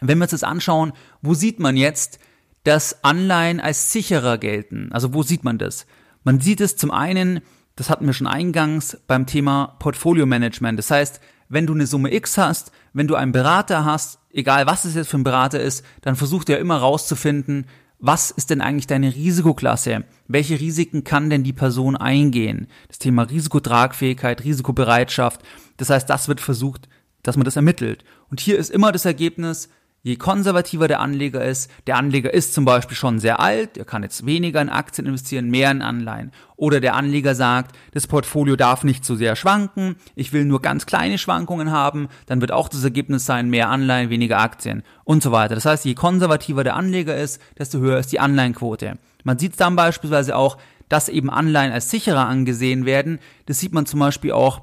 Wenn 0.00 0.18
wir 0.18 0.24
uns 0.24 0.30
das 0.30 0.44
anschauen, 0.44 0.92
wo 1.22 1.34
sieht 1.34 1.58
man 1.58 1.76
jetzt, 1.76 2.18
dass 2.64 3.02
Anleihen 3.04 3.60
als 3.60 3.92
sicherer 3.92 4.38
gelten? 4.38 4.90
Also 4.92 5.14
wo 5.14 5.22
sieht 5.22 5.44
man 5.44 5.58
das? 5.58 5.86
Man 6.24 6.40
sieht 6.40 6.60
es 6.60 6.76
zum 6.76 6.90
einen 6.90 7.40
das 7.78 7.90
hatten 7.90 8.06
wir 8.06 8.12
schon 8.12 8.26
eingangs 8.26 8.98
beim 9.06 9.24
Thema 9.24 9.76
Portfolio 9.78 10.26
Management. 10.26 10.80
Das 10.80 10.90
heißt, 10.90 11.20
wenn 11.48 11.64
du 11.64 11.74
eine 11.74 11.86
Summe 11.86 12.12
X 12.12 12.36
hast, 12.36 12.72
wenn 12.92 13.06
du 13.06 13.14
einen 13.14 13.30
Berater 13.30 13.84
hast, 13.84 14.18
egal 14.32 14.66
was 14.66 14.84
es 14.84 14.96
jetzt 14.96 15.10
für 15.10 15.16
ein 15.16 15.22
Berater 15.22 15.60
ist, 15.60 15.84
dann 16.00 16.16
versucht 16.16 16.50
er 16.50 16.58
immer 16.58 16.78
rauszufinden, 16.78 17.66
was 18.00 18.32
ist 18.32 18.50
denn 18.50 18.60
eigentlich 18.60 18.88
deine 18.88 19.14
Risikoklasse? 19.14 20.04
Welche 20.26 20.58
Risiken 20.58 21.04
kann 21.04 21.30
denn 21.30 21.44
die 21.44 21.52
Person 21.52 21.96
eingehen? 21.96 22.66
Das 22.88 22.98
Thema 22.98 23.22
Risikotragfähigkeit, 23.22 24.42
Risikobereitschaft. 24.42 25.40
Das 25.76 25.90
heißt, 25.90 26.10
das 26.10 26.26
wird 26.26 26.40
versucht, 26.40 26.88
dass 27.22 27.36
man 27.36 27.44
das 27.44 27.56
ermittelt. 27.56 28.04
Und 28.28 28.40
hier 28.40 28.58
ist 28.58 28.70
immer 28.70 28.90
das 28.90 29.04
Ergebnis, 29.04 29.68
Je 30.08 30.16
konservativer 30.16 30.88
der 30.88 31.00
Anleger 31.00 31.44
ist, 31.44 31.70
der 31.86 31.98
Anleger 31.98 32.32
ist 32.32 32.54
zum 32.54 32.64
Beispiel 32.64 32.96
schon 32.96 33.18
sehr 33.18 33.40
alt, 33.40 33.76
er 33.76 33.84
kann 33.84 34.02
jetzt 34.02 34.24
weniger 34.24 34.62
in 34.62 34.70
Aktien 34.70 35.06
investieren, 35.06 35.50
mehr 35.50 35.70
in 35.70 35.82
Anleihen. 35.82 36.32
Oder 36.56 36.80
der 36.80 36.94
Anleger 36.94 37.34
sagt, 37.34 37.76
das 37.92 38.06
Portfolio 38.06 38.56
darf 38.56 38.84
nicht 38.84 39.04
zu 39.04 39.16
sehr 39.16 39.36
schwanken, 39.36 39.96
ich 40.14 40.32
will 40.32 40.46
nur 40.46 40.62
ganz 40.62 40.86
kleine 40.86 41.18
Schwankungen 41.18 41.72
haben, 41.72 42.08
dann 42.24 42.40
wird 42.40 42.52
auch 42.52 42.70
das 42.70 42.84
Ergebnis 42.84 43.26
sein, 43.26 43.50
mehr 43.50 43.68
Anleihen, 43.68 44.08
weniger 44.08 44.38
Aktien 44.38 44.82
und 45.04 45.22
so 45.22 45.30
weiter. 45.30 45.54
Das 45.54 45.66
heißt, 45.66 45.84
je 45.84 45.92
konservativer 45.92 46.64
der 46.64 46.76
Anleger 46.76 47.14
ist, 47.14 47.38
desto 47.58 47.78
höher 47.78 47.98
ist 47.98 48.10
die 48.10 48.20
Anleihenquote. 48.20 48.96
Man 49.24 49.38
sieht 49.38 49.60
dann 49.60 49.76
beispielsweise 49.76 50.36
auch, 50.36 50.56
dass 50.88 51.10
eben 51.10 51.28
Anleihen 51.28 51.70
als 51.70 51.90
sicherer 51.90 52.26
angesehen 52.26 52.86
werden. 52.86 53.18
Das 53.44 53.58
sieht 53.58 53.74
man 53.74 53.84
zum 53.84 54.00
Beispiel 54.00 54.32
auch 54.32 54.62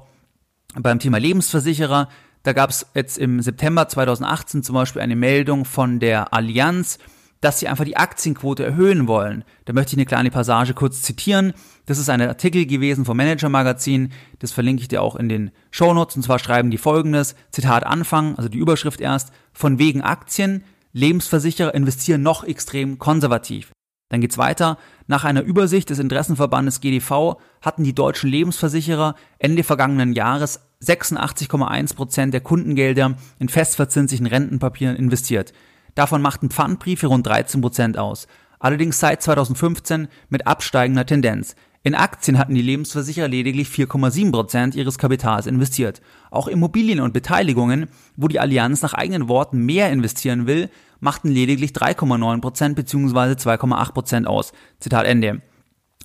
beim 0.74 0.98
Thema 0.98 1.18
Lebensversicherer. 1.18 2.08
Da 2.46 2.52
gab 2.52 2.70
es 2.70 2.86
jetzt 2.94 3.18
im 3.18 3.42
September 3.42 3.88
2018 3.88 4.62
zum 4.62 4.74
Beispiel 4.74 5.02
eine 5.02 5.16
Meldung 5.16 5.64
von 5.64 5.98
der 5.98 6.32
Allianz, 6.32 7.00
dass 7.40 7.58
sie 7.58 7.66
einfach 7.66 7.84
die 7.84 7.96
Aktienquote 7.96 8.64
erhöhen 8.64 9.08
wollen. 9.08 9.42
Da 9.64 9.72
möchte 9.72 9.94
ich 9.94 9.98
eine 9.98 10.06
kleine 10.06 10.30
Passage 10.30 10.72
kurz 10.72 11.02
zitieren. 11.02 11.54
Das 11.86 11.98
ist 11.98 12.08
ein 12.08 12.22
Artikel 12.22 12.64
gewesen 12.66 13.04
vom 13.04 13.16
Manager 13.16 13.48
Magazin. 13.48 14.12
Das 14.38 14.52
verlinke 14.52 14.82
ich 14.82 14.86
dir 14.86 15.02
auch 15.02 15.16
in 15.16 15.28
den 15.28 15.50
Show 15.72 15.92
Notes. 15.92 16.14
Und 16.14 16.22
zwar 16.22 16.38
schreiben 16.38 16.70
die 16.70 16.78
folgendes. 16.78 17.34
Zitat 17.50 17.84
Anfang, 17.84 18.36
also 18.36 18.48
die 18.48 18.58
Überschrift 18.58 19.00
erst. 19.00 19.32
Von 19.52 19.80
wegen 19.80 20.02
Aktien. 20.02 20.62
Lebensversicherer 20.92 21.74
investieren 21.74 22.22
noch 22.22 22.44
extrem 22.44 23.00
konservativ. 23.00 23.72
Dann 24.08 24.20
geht's 24.20 24.38
weiter. 24.38 24.78
Nach 25.08 25.24
einer 25.24 25.42
Übersicht 25.42 25.90
des 25.90 25.98
Interessenverbandes 25.98 26.80
GDV 26.80 27.40
hatten 27.60 27.82
die 27.82 27.94
deutschen 27.94 28.30
Lebensversicherer 28.30 29.16
Ende 29.40 29.64
vergangenen 29.64 30.12
Jahres 30.12 30.60
86,1 30.82 31.94
Prozent 31.94 32.34
der 32.34 32.40
Kundengelder 32.40 33.16
in 33.38 33.48
festverzinslichen 33.48 34.26
Rentenpapieren 34.26 34.96
investiert. 34.96 35.52
Davon 35.94 36.20
machten 36.20 36.50
Pfandbriefe 36.50 37.06
rund 37.06 37.26
13 37.26 37.60
Prozent 37.60 37.98
aus. 37.98 38.26
Allerdings 38.58 38.98
seit 38.98 39.22
2015 39.22 40.08
mit 40.28 40.46
absteigender 40.46 41.06
Tendenz. 41.06 41.56
In 41.82 41.94
Aktien 41.94 42.36
hatten 42.36 42.54
die 42.54 42.62
Lebensversicherer 42.62 43.28
lediglich 43.28 43.68
4,7 43.68 44.32
Prozent 44.32 44.74
ihres 44.74 44.98
Kapitals 44.98 45.46
investiert. 45.46 46.00
Auch 46.30 46.48
Immobilien 46.48 47.00
und 47.00 47.12
Beteiligungen, 47.12 47.86
wo 48.16 48.28
die 48.28 48.40
Allianz 48.40 48.82
nach 48.82 48.92
eigenen 48.92 49.28
Worten 49.28 49.64
mehr 49.64 49.90
investieren 49.90 50.46
will, 50.46 50.68
machten 51.00 51.28
lediglich 51.28 51.70
3,9 51.70 52.40
Prozent 52.40 52.76
bzw. 52.76 53.34
2,8 53.34 53.92
Prozent 53.92 54.26
aus. 54.26 54.52
Zitat 54.80 55.06
Ende. 55.06 55.42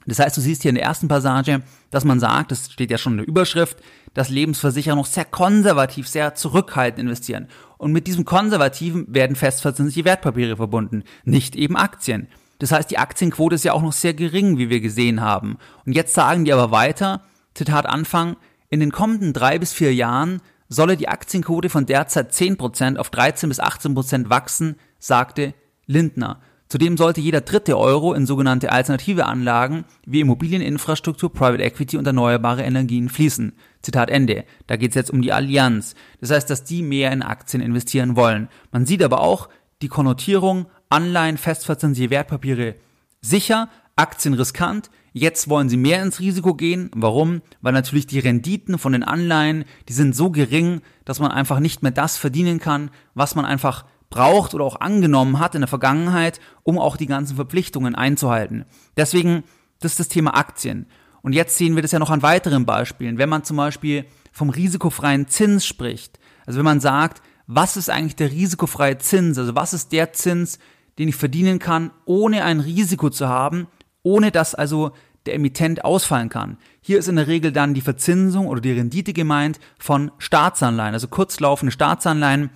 Das 0.06 0.20
heißt, 0.20 0.36
du 0.38 0.42
siehst 0.42 0.62
hier 0.62 0.70
in 0.70 0.76
der 0.76 0.84
ersten 0.84 1.08
Passage, 1.08 1.62
dass 1.90 2.06
man 2.06 2.20
sagt, 2.20 2.52
das 2.52 2.72
steht 2.72 2.92
ja 2.92 2.98
schon 2.98 3.14
in 3.14 3.18
der 3.20 3.28
Überschrift, 3.28 3.78
dass 4.14 4.30
Lebensversicherer 4.30 4.96
noch 4.96 5.06
sehr 5.06 5.26
konservativ, 5.26 6.08
sehr 6.08 6.36
zurückhaltend 6.36 7.00
investieren. 7.00 7.48
Und 7.78 7.92
mit 7.92 8.08
diesem 8.08 8.26
Konservativen 8.26 9.06
werden 9.10 9.36
festverzinsliche 9.36 10.06
Wertpapiere 10.06 10.58
verbunden, 10.58 11.04
nicht 11.24 11.56
eben 11.56 11.76
Aktien. 11.76 12.28
Das 12.60 12.72
heißt, 12.72 12.92
die 12.92 13.00
Aktienquote 13.00 13.56
ist 13.56 13.64
ja 13.64 13.74
auch 13.74 13.82
noch 13.82 13.94
sehr 13.94 14.14
gering, 14.14 14.58
wie 14.58 14.70
wir 14.70 14.82
gesehen 14.82 15.22
haben. 15.22 15.58
Und 15.86 15.94
jetzt 15.94 16.14
sagen 16.14 16.46
die 16.46 16.54
aber 16.54 16.72
weiter, 16.72 17.22
Zitat 17.54 17.88
Anfang, 17.88 18.38
in 18.70 18.80
den 18.80 18.92
kommenden 18.92 19.34
drei 19.34 19.58
bis 19.58 19.74
vier 19.74 19.94
Jahren 19.94 20.42
solle 20.70 20.96
die 20.96 21.10
Aktienquote 21.10 21.70
von 21.70 21.86
derzeit 21.86 22.32
10% 22.32 22.98
auf 22.98 23.10
13 23.10 23.50
bis 23.50 23.60
18% 23.60 24.30
wachsen, 24.30 24.76
sagte 25.00 25.54
Lindner. 25.86 26.40
Zudem 26.70 26.96
sollte 26.96 27.20
jeder 27.20 27.42
dritte 27.42 27.78
Euro 27.78 28.14
in 28.14 28.26
sogenannte 28.26 28.72
alternative 28.72 29.26
Anlagen 29.26 29.84
wie 30.06 30.22
Immobilieninfrastruktur, 30.22 31.34
Private 31.34 31.64
Equity 31.64 31.98
und 31.98 32.08
erneuerbare 32.08 32.64
Energien 32.64 33.10
fließen. 33.10 33.52
Zitat 33.82 34.10
Ende. 34.10 34.46
Da 34.68 34.76
geht 34.76 34.92
es 34.92 34.96
jetzt 34.96 35.12
um 35.12 35.22
die 35.22 35.34
Allianz. 35.34 35.96
Das 36.20 36.32
heißt, 36.32 36.50
dass 36.50 36.64
die 36.64 36.84
mehr 36.84 37.12
in 37.12 37.24
Aktien 37.24 37.62
investieren 37.62 38.16
wollen. 38.16 38.48
Man 38.72 38.86
sieht 38.86 39.04
aber 39.04 39.22
auch 39.22 39.50
die 39.82 39.88
Konnotierung 39.88 40.68
Anleihen, 40.90 41.38
festverzinsliche 41.38 42.10
Wertpapiere 42.10 42.76
sicher, 43.22 43.70
Aktien 43.96 44.34
riskant. 44.34 44.90
Jetzt 45.14 45.50
wollen 45.50 45.70
sie 45.70 45.78
mehr 45.78 46.02
ins 46.02 46.20
Risiko 46.20 46.54
gehen. 46.54 46.90
Warum? 46.96 47.42
Weil 47.62 47.74
natürlich 47.74 48.08
die 48.08 48.20
Renditen 48.20 48.78
von 48.78 48.94
den 48.94 49.04
Anleihen, 49.04 49.66
die 49.90 49.94
sind 49.94 50.16
so 50.16 50.32
gering, 50.32 50.82
dass 51.06 51.20
man 51.20 51.32
einfach 51.32 51.60
nicht 51.60 51.84
mehr 51.84 51.92
das 51.92 52.18
verdienen 52.18 52.60
kann, 52.60 52.92
was 53.14 53.36
man 53.36 53.46
einfach 53.46 53.86
braucht 54.10 54.54
oder 54.54 54.66
auch 54.66 54.80
angenommen 54.80 55.40
hat 55.40 55.56
in 55.56 55.62
der 55.62 55.68
Vergangenheit, 55.68 56.40
um 56.64 56.78
auch 56.78 56.98
die 56.98 57.08
ganzen 57.08 57.36
Verpflichtungen 57.36 57.96
einzuhalten. 57.96 58.66
Deswegen, 58.98 59.44
das 59.80 59.94
ist 59.94 60.00
das 60.00 60.08
Thema 60.10 60.36
Aktien. 60.36 60.88
Und 61.22 61.34
jetzt 61.34 61.58
sehen 61.58 61.76
wir 61.76 61.82
das 61.82 61.92
ja 61.92 62.00
noch 62.00 62.10
an 62.10 62.24
weiteren 62.24 62.66
Beispielen. 62.66 63.18
Wenn 63.18 63.30
man 63.30 63.44
zum 63.44 63.58
Beispiel 63.58 64.06
vom 64.32 64.50
risikofreien 64.50 65.28
Zins 65.28 65.66
spricht, 65.66 66.20
also 66.46 66.58
wenn 66.58 66.66
man 66.66 66.80
sagt, 66.80 67.22
was 67.48 67.78
ist 67.78 67.90
eigentlich 67.90 68.16
der 68.16 68.32
risikofreie 68.32 68.98
Zins, 68.98 69.38
also 69.38 69.56
was 69.56 69.74
ist 69.74 69.92
der 69.92 70.14
Zins, 70.14 70.58
den 70.98 71.10
ich 71.10 71.16
verdienen 71.16 71.60
kann, 71.60 71.92
ohne 72.06 72.44
ein 72.44 72.60
Risiko 72.60 73.10
zu 73.10 73.28
haben, 73.28 73.68
ohne 74.04 74.32
dass 74.32 74.56
also 74.56 74.92
der 75.26 75.36
Emittent 75.36 75.86
ausfallen 75.86 76.30
kann. 76.30 76.58
Hier 76.82 76.98
ist 76.98 77.08
in 77.08 77.16
der 77.16 77.28
Regel 77.28 77.52
dann 77.52 77.74
die 77.74 77.82
Verzinsung 77.82 78.48
oder 78.48 78.62
die 78.62 78.72
Rendite 78.72 79.14
gemeint 79.14 79.60
von 79.78 80.12
Staatsanleihen, 80.18 80.94
also 80.94 81.08
kurzlaufende 81.08 81.72
Staatsanleihen, 81.72 82.50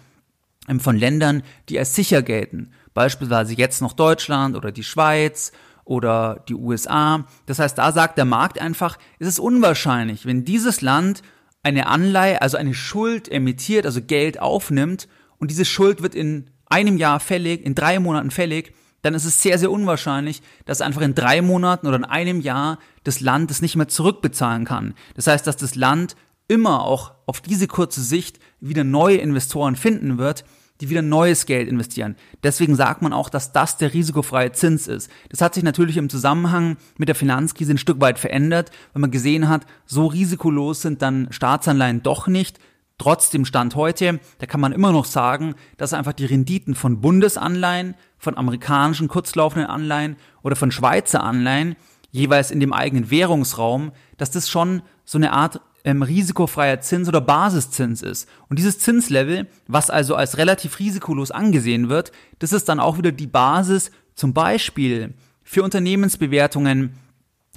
ähm, 0.68 0.80
von 0.80 0.98
Ländern, 0.98 1.44
die 1.70 1.78
als 1.78 1.94
sicher 1.94 2.22
gelten. 2.24 2.72
Beispielsweise 2.94 3.54
jetzt 3.54 3.82
noch 3.82 3.94
Deutschland 3.94 4.56
oder 4.56 4.72
die 4.72 4.84
Schweiz 4.84 5.52
oder 5.86 6.44
die 6.50 6.56
USA. 6.56 7.26
Das 7.46 7.60
heißt, 7.60 7.78
da 7.78 7.92
sagt 7.92 8.18
der 8.18 8.26
Markt 8.26 8.60
einfach, 8.60 8.98
es 9.20 9.28
ist 9.28 9.40
unwahrscheinlich, 9.40 10.26
wenn 10.26 10.44
dieses 10.44 10.82
Land 10.82 11.22
eine 11.64 11.88
Anleihe, 11.88 12.42
also 12.42 12.58
eine 12.58 12.74
Schuld 12.74 13.32
emittiert, 13.32 13.86
also 13.86 14.02
Geld 14.02 14.40
aufnimmt 14.40 15.08
und 15.38 15.52
diese 15.52 15.66
Schuld 15.66 16.02
wird 16.02 16.16
in 16.16 16.50
einem 16.66 16.98
Jahr 16.98 17.20
fällig, 17.20 17.66
in 17.66 17.76
drei 17.76 18.00
Monaten 18.00 18.32
fällig, 18.32 18.74
dann 19.04 19.14
ist 19.14 19.26
es 19.26 19.42
sehr, 19.42 19.60
sehr 19.60 19.72
unwahrscheinlich, 19.72 20.42
dass 20.66 20.82
einfach 20.82 21.02
in 21.02 21.14
drei 21.14 21.44
Monaten 21.44 21.86
oder 21.86 21.98
in 21.98 22.06
einem 22.06 22.42
Jahr 22.42 22.80
das 23.04 23.20
Land 23.20 23.52
es 23.52 23.62
nicht 23.62 23.76
mehr 23.76 23.88
zurückbezahlen 23.88 24.66
kann. 24.66 24.96
Das 25.14 25.28
heißt, 25.28 25.46
dass 25.46 25.58
das 25.58 25.76
Land 25.76 26.16
immer 26.48 26.84
auch 26.84 27.14
auf 27.28 27.42
diese 27.42 27.68
kurze 27.68 28.02
Sicht 28.02 28.40
wieder 28.60 28.84
neue 28.84 29.18
Investoren 29.18 29.76
finden 29.76 30.18
wird, 30.18 30.44
die 30.82 30.90
wieder 30.90 31.02
neues 31.02 31.46
Geld 31.46 31.68
investieren. 31.68 32.16
Deswegen 32.44 32.76
sagt 32.76 33.02
man 33.02 33.14
auch, 33.14 33.30
dass 33.30 33.52
das 33.52 33.78
der 33.78 33.94
risikofreie 33.94 34.52
Zins 34.52 34.88
ist. 34.88 35.10
Das 35.30 35.42
hat 35.42 35.54
sich 35.54 35.64
natürlich 35.64 35.98
im 35.98 36.10
Zusammenhang 36.10 36.78
mit 36.98 37.08
der 37.08 37.16
Finanzkrise 37.16 37.74
ein 37.74 37.78
Stück 37.78 38.02
weit 38.02 38.20
verändert, 38.20 38.72
weil 38.94 39.02
man 39.02 39.12
gesehen 39.12 39.48
hat, 39.48 39.66
so 39.86 40.06
risikolos 40.08 40.82
sind 40.82 41.02
dann 41.02 41.28
Staatsanleihen 41.32 42.04
doch 42.04 42.28
nicht. 42.28 42.60
Trotzdem 42.98 43.44
Stand 43.44 43.76
heute, 43.76 44.20
da 44.38 44.46
kann 44.46 44.62
man 44.62 44.72
immer 44.72 44.94
noch 44.94 45.06
sagen, 45.06 45.56
dass 45.78 45.94
einfach 45.94 46.14
die 46.14 46.26
Renditen 46.26 46.76
von 46.76 47.02
Bundesanleihen, 47.02 47.96
von 48.18 48.38
amerikanischen 48.38 49.10
kurzlaufenden 49.10 49.70
Anleihen 49.70 50.16
oder 50.44 50.56
von 50.56 50.72
Schweizer 50.72 51.22
Anleihen 51.22 51.76
jeweils 52.12 52.52
in 52.52 52.62
dem 52.62 52.72
eigenen 52.72 53.12
Währungsraum, 53.12 53.92
dass 54.18 54.32
das 54.32 54.50
schon 54.50 54.82
so 55.04 55.18
eine 55.18 55.34
Art 55.34 55.60
ähm, 55.86 56.02
risikofreier 56.02 56.82
Zins 56.82 57.08
oder 57.08 57.22
Basiszins 57.22 58.02
ist. 58.02 58.28
Und 58.50 58.58
dieses 58.58 58.80
Zinslevel, 58.80 59.48
was 59.68 59.90
also 59.90 60.16
als 60.16 60.38
relativ 60.38 60.80
risikolos 60.80 61.32
angesehen 61.32 61.88
wird, 61.90 62.12
das 62.40 62.52
ist 62.52 62.68
dann 62.68 62.80
auch 62.80 62.98
wieder 62.98 63.12
die 63.12 63.28
Basis 63.28 63.92
zum 64.16 64.34
Beispiel 64.34 65.14
für 65.44 65.64
Unternehmensbewertungen, 65.64 66.98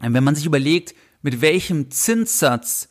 ähm, 0.02 0.14
wenn 0.14 0.25
man 0.25 0.35
sich 0.35 0.44
überlegt, 0.44 0.94
mit 1.23 1.40
welchem 1.40 1.90
Zinssatz 1.90 2.88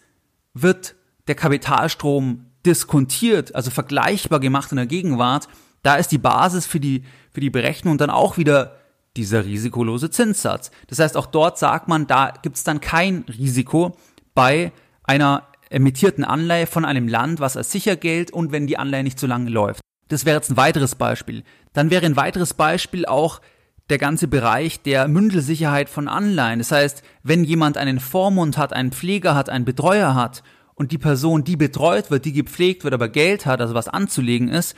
wird 0.53 0.95
der 1.27 1.35
Kapitalstrom 1.35 2.47
diskontiert, 2.65 3.53
also 3.53 3.69
vergleichbar 3.69 4.39
gemacht 4.39 4.71
in 4.71 4.77
der 4.77 4.87
Gegenwart, 4.87 5.47
da 5.83 5.95
ist 5.95 6.11
die 6.11 6.17
Basis 6.17 6.65
für 6.65 6.79
die, 6.79 7.03
für 7.31 7.41
die 7.41 7.51
Berechnung 7.51 7.99
dann 7.99 8.09
auch 8.09 8.37
wieder 8.37 8.75
dieser 9.15 9.45
risikolose 9.45 10.09
Zinssatz. 10.09 10.71
Das 10.87 10.99
heißt, 10.99 11.15
auch 11.15 11.27
dort 11.27 11.59
sagt 11.59 11.87
man, 11.87 12.07
da 12.07 12.33
gibt 12.41 12.57
es 12.57 12.63
dann 12.63 12.81
kein 12.81 13.23
Risiko 13.27 13.95
bei 14.33 14.71
einer 15.07 15.47
emittierten 15.69 16.23
Anleihe 16.23 16.67
von 16.67 16.85
einem 16.85 17.07
Land, 17.07 17.39
was 17.39 17.57
als 17.57 17.71
sicher 17.71 17.95
gilt 17.95 18.31
und 18.31 18.51
wenn 18.51 18.67
die 18.67 18.77
Anleihe 18.77 19.03
nicht 19.03 19.19
so 19.19 19.27
lange 19.27 19.49
läuft. 19.49 19.81
Das 20.07 20.25
wäre 20.25 20.37
jetzt 20.37 20.51
ein 20.51 20.57
weiteres 20.57 20.95
Beispiel. 20.95 21.43
Dann 21.73 21.89
wäre 21.89 22.05
ein 22.05 22.15
weiteres 22.15 22.53
Beispiel 22.53 23.05
auch 23.05 23.41
der 23.89 23.97
ganze 23.97 24.27
Bereich 24.27 24.81
der 24.81 25.07
Mündelsicherheit 25.07 25.89
von 25.89 26.07
Anleihen. 26.07 26.59
Das 26.59 26.71
heißt, 26.71 27.03
wenn 27.23 27.43
jemand 27.43 27.77
einen 27.77 27.99
Vormund 27.99 28.57
hat, 28.57 28.73
einen 28.73 28.91
Pfleger 28.91 29.35
hat, 29.35 29.49
einen 29.49 29.65
Betreuer 29.65 30.13
hat 30.15 30.43
und 30.75 30.91
die 30.91 30.97
Person, 30.97 31.43
die 31.43 31.55
betreut 31.55 32.11
wird, 32.11 32.25
die 32.25 32.33
gepflegt 32.33 32.83
wird, 32.83 32.93
aber 32.93 33.09
Geld 33.09 33.45
hat, 33.45 33.61
also 33.61 33.73
was 33.73 33.87
anzulegen 33.87 34.49
ist, 34.49 34.75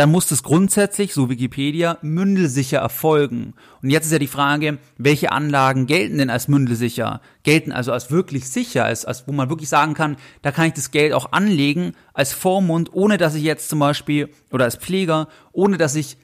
dann 0.00 0.12
muss 0.12 0.28
das 0.28 0.42
grundsätzlich, 0.42 1.12
so 1.12 1.28
Wikipedia, 1.28 1.98
mündelsicher 2.00 2.78
erfolgen. 2.78 3.52
Und 3.82 3.90
jetzt 3.90 4.06
ist 4.06 4.12
ja 4.12 4.18
die 4.18 4.28
Frage, 4.28 4.78
welche 4.96 5.30
Anlagen 5.30 5.84
gelten 5.84 6.16
denn 6.16 6.30
als 6.30 6.48
mündelsicher? 6.48 7.20
Gelten 7.42 7.70
also 7.70 7.92
als 7.92 8.10
wirklich 8.10 8.48
sicher, 8.48 8.86
als, 8.86 9.04
als 9.04 9.28
wo 9.28 9.32
man 9.32 9.50
wirklich 9.50 9.68
sagen 9.68 9.92
kann, 9.92 10.16
da 10.40 10.52
kann 10.52 10.68
ich 10.68 10.72
das 10.72 10.90
Geld 10.90 11.12
auch 11.12 11.32
anlegen 11.32 11.92
als 12.14 12.32
Vormund, 12.32 12.94
ohne 12.94 13.18
dass 13.18 13.34
ich 13.34 13.42
jetzt 13.42 13.68
zum 13.68 13.80
Beispiel, 13.80 14.30
oder 14.50 14.64
als 14.64 14.76
Pfleger, 14.76 15.28
ohne 15.52 15.76
dass 15.76 15.94
ich 15.94 16.16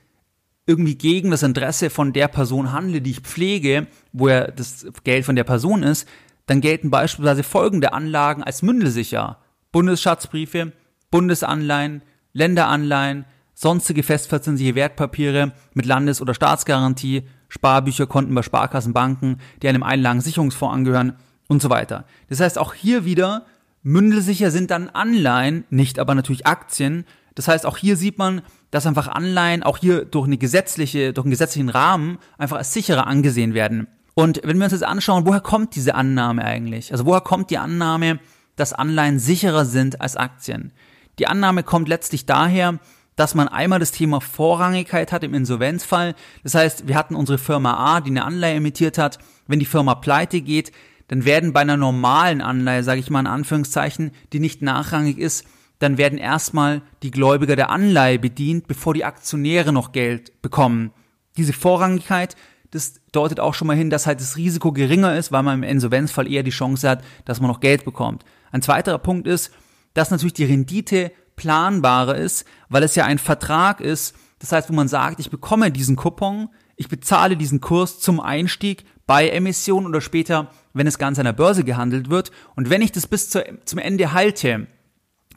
irgendwie 0.64 0.94
gegen 0.94 1.30
das 1.30 1.42
Interesse 1.42 1.90
von 1.90 2.14
der 2.14 2.28
Person 2.28 2.72
handle, 2.72 3.02
die 3.02 3.10
ich 3.10 3.20
pflege, 3.20 3.88
wo 4.10 4.30
ja 4.30 4.50
das 4.50 4.86
Geld 5.04 5.26
von 5.26 5.36
der 5.36 5.44
Person 5.44 5.82
ist, 5.82 6.08
dann 6.46 6.62
gelten 6.62 6.88
beispielsweise 6.88 7.42
folgende 7.42 7.92
Anlagen 7.92 8.42
als 8.42 8.62
mündelsicher. 8.62 9.36
Bundesschatzbriefe, 9.70 10.72
Bundesanleihen, 11.10 12.00
Länderanleihen, 12.32 13.26
sonstige 13.56 14.02
festverzinsliche 14.02 14.74
Wertpapiere 14.74 15.52
mit 15.72 15.86
Landes- 15.86 16.20
oder 16.20 16.34
Staatsgarantie, 16.34 17.26
Sparbücher, 17.48 18.06
Konten 18.06 18.34
bei 18.34 18.42
Sparkassen, 18.42 18.92
Banken, 18.92 19.38
die 19.62 19.68
einem 19.68 19.82
Einlagensicherungsfonds 19.82 20.74
angehören 20.74 21.14
und 21.48 21.62
so 21.62 21.70
weiter. 21.70 22.04
Das 22.28 22.40
heißt, 22.40 22.58
auch 22.58 22.74
hier 22.74 23.06
wieder, 23.06 23.46
mündelsicher 23.82 24.50
sind 24.50 24.70
dann 24.70 24.90
Anleihen, 24.90 25.64
nicht 25.70 25.98
aber 25.98 26.14
natürlich 26.14 26.46
Aktien. 26.46 27.06
Das 27.34 27.48
heißt, 27.48 27.64
auch 27.64 27.78
hier 27.78 27.96
sieht 27.96 28.18
man, 28.18 28.42
dass 28.70 28.86
einfach 28.86 29.08
Anleihen 29.08 29.62
auch 29.62 29.78
hier 29.78 30.04
durch 30.04 30.26
eine 30.26 30.36
gesetzliche, 30.36 31.14
durch 31.14 31.24
einen 31.24 31.30
gesetzlichen 31.30 31.70
Rahmen 31.70 32.18
einfach 32.36 32.58
als 32.58 32.74
sicherer 32.74 33.06
angesehen 33.06 33.54
werden. 33.54 33.86
Und 34.12 34.40
wenn 34.44 34.58
wir 34.58 34.64
uns 34.64 34.72
jetzt 34.72 34.84
anschauen, 34.84 35.24
woher 35.26 35.40
kommt 35.40 35.76
diese 35.76 35.94
Annahme 35.94 36.44
eigentlich? 36.44 36.92
Also 36.92 37.06
woher 37.06 37.20
kommt 37.22 37.50
die 37.50 37.58
Annahme, 37.58 38.18
dass 38.56 38.74
Anleihen 38.74 39.18
sicherer 39.18 39.64
sind 39.64 40.00
als 40.02 40.16
Aktien? 40.16 40.72
Die 41.18 41.26
Annahme 41.26 41.62
kommt 41.62 41.88
letztlich 41.88 42.26
daher, 42.26 42.78
dass 43.16 43.34
man 43.34 43.48
einmal 43.48 43.78
das 43.78 43.92
Thema 43.92 44.20
Vorrangigkeit 44.20 45.10
hat 45.10 45.24
im 45.24 45.34
Insolvenzfall. 45.34 46.14
Das 46.42 46.54
heißt, 46.54 46.86
wir 46.86 46.96
hatten 46.96 47.14
unsere 47.14 47.38
Firma 47.38 47.96
A, 47.96 48.00
die 48.00 48.10
eine 48.10 48.24
Anleihe 48.24 48.56
emittiert 48.56 48.98
hat. 48.98 49.18
Wenn 49.46 49.58
die 49.58 49.64
Firma 49.64 49.94
pleite 49.94 50.42
geht, 50.42 50.70
dann 51.08 51.24
werden 51.24 51.52
bei 51.52 51.60
einer 51.60 51.76
normalen 51.76 52.40
Anleihe, 52.40 52.82
sage 52.82 53.00
ich 53.00 53.10
mal 53.10 53.20
in 53.20 53.26
Anführungszeichen, 53.26 54.12
die 54.32 54.40
nicht 54.40 54.60
nachrangig 54.60 55.18
ist, 55.18 55.46
dann 55.78 55.98
werden 55.98 56.18
erstmal 56.18 56.82
die 57.02 57.10
Gläubiger 57.10 57.56
der 57.56 57.70
Anleihe 57.70 58.18
bedient, 58.18 58.66
bevor 58.66 58.94
die 58.94 59.04
Aktionäre 59.04 59.72
noch 59.72 59.92
Geld 59.92 60.42
bekommen. 60.42 60.90
Diese 61.36 61.52
Vorrangigkeit, 61.52 62.34
das 62.70 63.00
deutet 63.12 63.40
auch 63.40 63.54
schon 63.54 63.68
mal 63.68 63.76
hin, 63.76 63.90
dass 63.90 64.06
halt 64.06 64.20
das 64.20 64.36
Risiko 64.36 64.72
geringer 64.72 65.16
ist, 65.16 65.32
weil 65.32 65.42
man 65.42 65.62
im 65.62 65.68
Insolvenzfall 65.68 66.30
eher 66.30 66.42
die 66.42 66.50
Chance 66.50 66.88
hat, 66.88 67.04
dass 67.24 67.40
man 67.40 67.50
noch 67.50 67.60
Geld 67.60 67.84
bekommt. 67.84 68.24
Ein 68.52 68.62
zweiterer 68.62 68.98
Punkt 68.98 69.26
ist, 69.26 69.52
dass 69.94 70.10
natürlich 70.10 70.34
die 70.34 70.44
Rendite 70.44 71.12
planbarer 71.36 72.16
ist, 72.16 72.44
weil 72.68 72.82
es 72.82 72.94
ja 72.94 73.04
ein 73.04 73.18
Vertrag 73.18 73.80
ist. 73.80 74.16
Das 74.38 74.52
heißt, 74.52 74.68
wo 74.68 74.74
man 74.74 74.88
sagt, 74.88 75.20
ich 75.20 75.30
bekomme 75.30 75.70
diesen 75.70 75.96
Coupon, 75.96 76.48
ich 76.76 76.88
bezahle 76.88 77.36
diesen 77.36 77.60
Kurs 77.60 78.00
zum 78.00 78.20
Einstieg 78.20 78.84
bei 79.06 79.28
Emission 79.28 79.86
oder 79.86 80.00
später, 80.00 80.50
wenn 80.74 80.86
es 80.86 80.98
ganz 80.98 81.18
an 81.18 81.24
der 81.24 81.32
Börse 81.32 81.64
gehandelt 81.64 82.10
wird. 82.10 82.32
Und 82.54 82.70
wenn 82.70 82.82
ich 82.82 82.92
das 82.92 83.06
bis 83.06 83.30
zur, 83.30 83.44
zum 83.64 83.78
Ende 83.78 84.12
halte, 84.12 84.66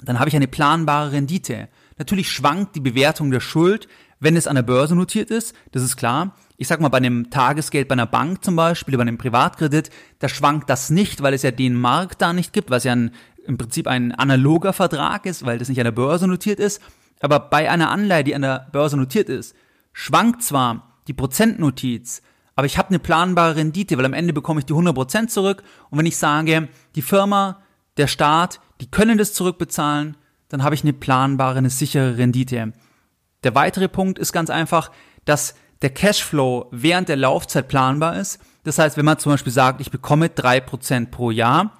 dann 0.01 0.19
habe 0.19 0.29
ich 0.29 0.35
eine 0.35 0.47
planbare 0.47 1.11
Rendite. 1.11 1.69
Natürlich 1.97 2.31
schwankt 2.31 2.75
die 2.75 2.81
Bewertung 2.81 3.31
der 3.31 3.41
Schuld, 3.41 3.87
wenn 4.19 4.35
es 4.35 4.47
an 4.47 4.55
der 4.55 4.63
Börse 4.63 4.95
notiert 4.95 5.31
ist, 5.31 5.55
das 5.71 5.81
ist 5.81 5.95
klar. 5.95 6.35
Ich 6.57 6.67
sag 6.67 6.81
mal, 6.81 6.89
bei 6.89 6.97
einem 6.97 7.29
Tagesgeld 7.29 7.87
bei 7.87 7.93
einer 7.93 8.05
Bank 8.05 8.43
zum 8.43 8.55
Beispiel, 8.57 8.97
bei 8.97 9.01
einem 9.01 9.17
Privatkredit, 9.17 9.89
da 10.19 10.27
schwankt 10.27 10.69
das 10.69 10.89
nicht, 10.89 11.23
weil 11.23 11.33
es 11.33 11.43
ja 11.43 11.51
den 11.51 11.75
Markt 11.75 12.21
da 12.21 12.33
nicht 12.33 12.51
gibt, 12.51 12.69
weil 12.69 12.79
es 12.79 12.83
ja 12.83 12.91
ein, 12.91 13.11
im 13.45 13.57
Prinzip 13.57 13.87
ein 13.87 14.13
analoger 14.13 14.73
Vertrag 14.73 15.25
ist, 15.25 15.45
weil 15.45 15.57
das 15.57 15.69
nicht 15.69 15.79
an 15.79 15.85
der 15.85 15.91
Börse 15.91 16.27
notiert 16.27 16.59
ist. 16.59 16.81
Aber 17.19 17.39
bei 17.39 17.69
einer 17.69 17.89
Anleihe, 17.89 18.23
die 18.23 18.35
an 18.35 18.41
der 18.41 18.67
Börse 18.71 18.97
notiert 18.97 19.29
ist, 19.29 19.55
schwankt 19.93 20.43
zwar 20.43 20.99
die 21.07 21.13
Prozentnotiz, 21.13 22.21
aber 22.59 22.65
ich 22.65 22.77
habe 22.77 22.89
eine 22.89 22.99
planbare 22.99 23.55
Rendite, 23.55 23.97
weil 23.97 24.05
am 24.05 24.11
Ende 24.11 24.33
bekomme 24.33 24.59
ich 24.59 24.65
die 24.65 24.73
100% 24.73 25.27
zurück. 25.27 25.63
Und 25.89 25.97
wenn 25.97 26.05
ich 26.05 26.17
sage, 26.17 26.67
die 26.93 27.01
Firma, 27.01 27.61
der 27.95 28.07
Staat, 28.07 28.59
die 28.81 28.91
können 28.91 29.17
das 29.17 29.31
zurückbezahlen, 29.31 30.17
dann 30.49 30.61
habe 30.61 30.75
ich 30.75 30.83
eine 30.83 30.91
planbare, 30.91 31.57
eine 31.57 31.69
sichere 31.69 32.17
Rendite. 32.17 32.73
Der 33.45 33.55
weitere 33.55 33.87
Punkt 33.87 34.19
ist 34.19 34.33
ganz 34.33 34.49
einfach, 34.49 34.91
dass 35.23 35.55
der 35.81 35.91
Cashflow 35.91 36.67
während 36.71 37.07
der 37.07 37.15
Laufzeit 37.15 37.69
planbar 37.69 38.17
ist. 38.17 38.39
Das 38.65 38.77
heißt, 38.77 38.97
wenn 38.97 39.05
man 39.05 39.19
zum 39.19 39.31
Beispiel 39.31 39.53
sagt, 39.53 39.79
ich 39.79 39.89
bekomme 39.89 40.27
3% 40.27 41.11
pro 41.11 41.31
Jahr 41.31 41.78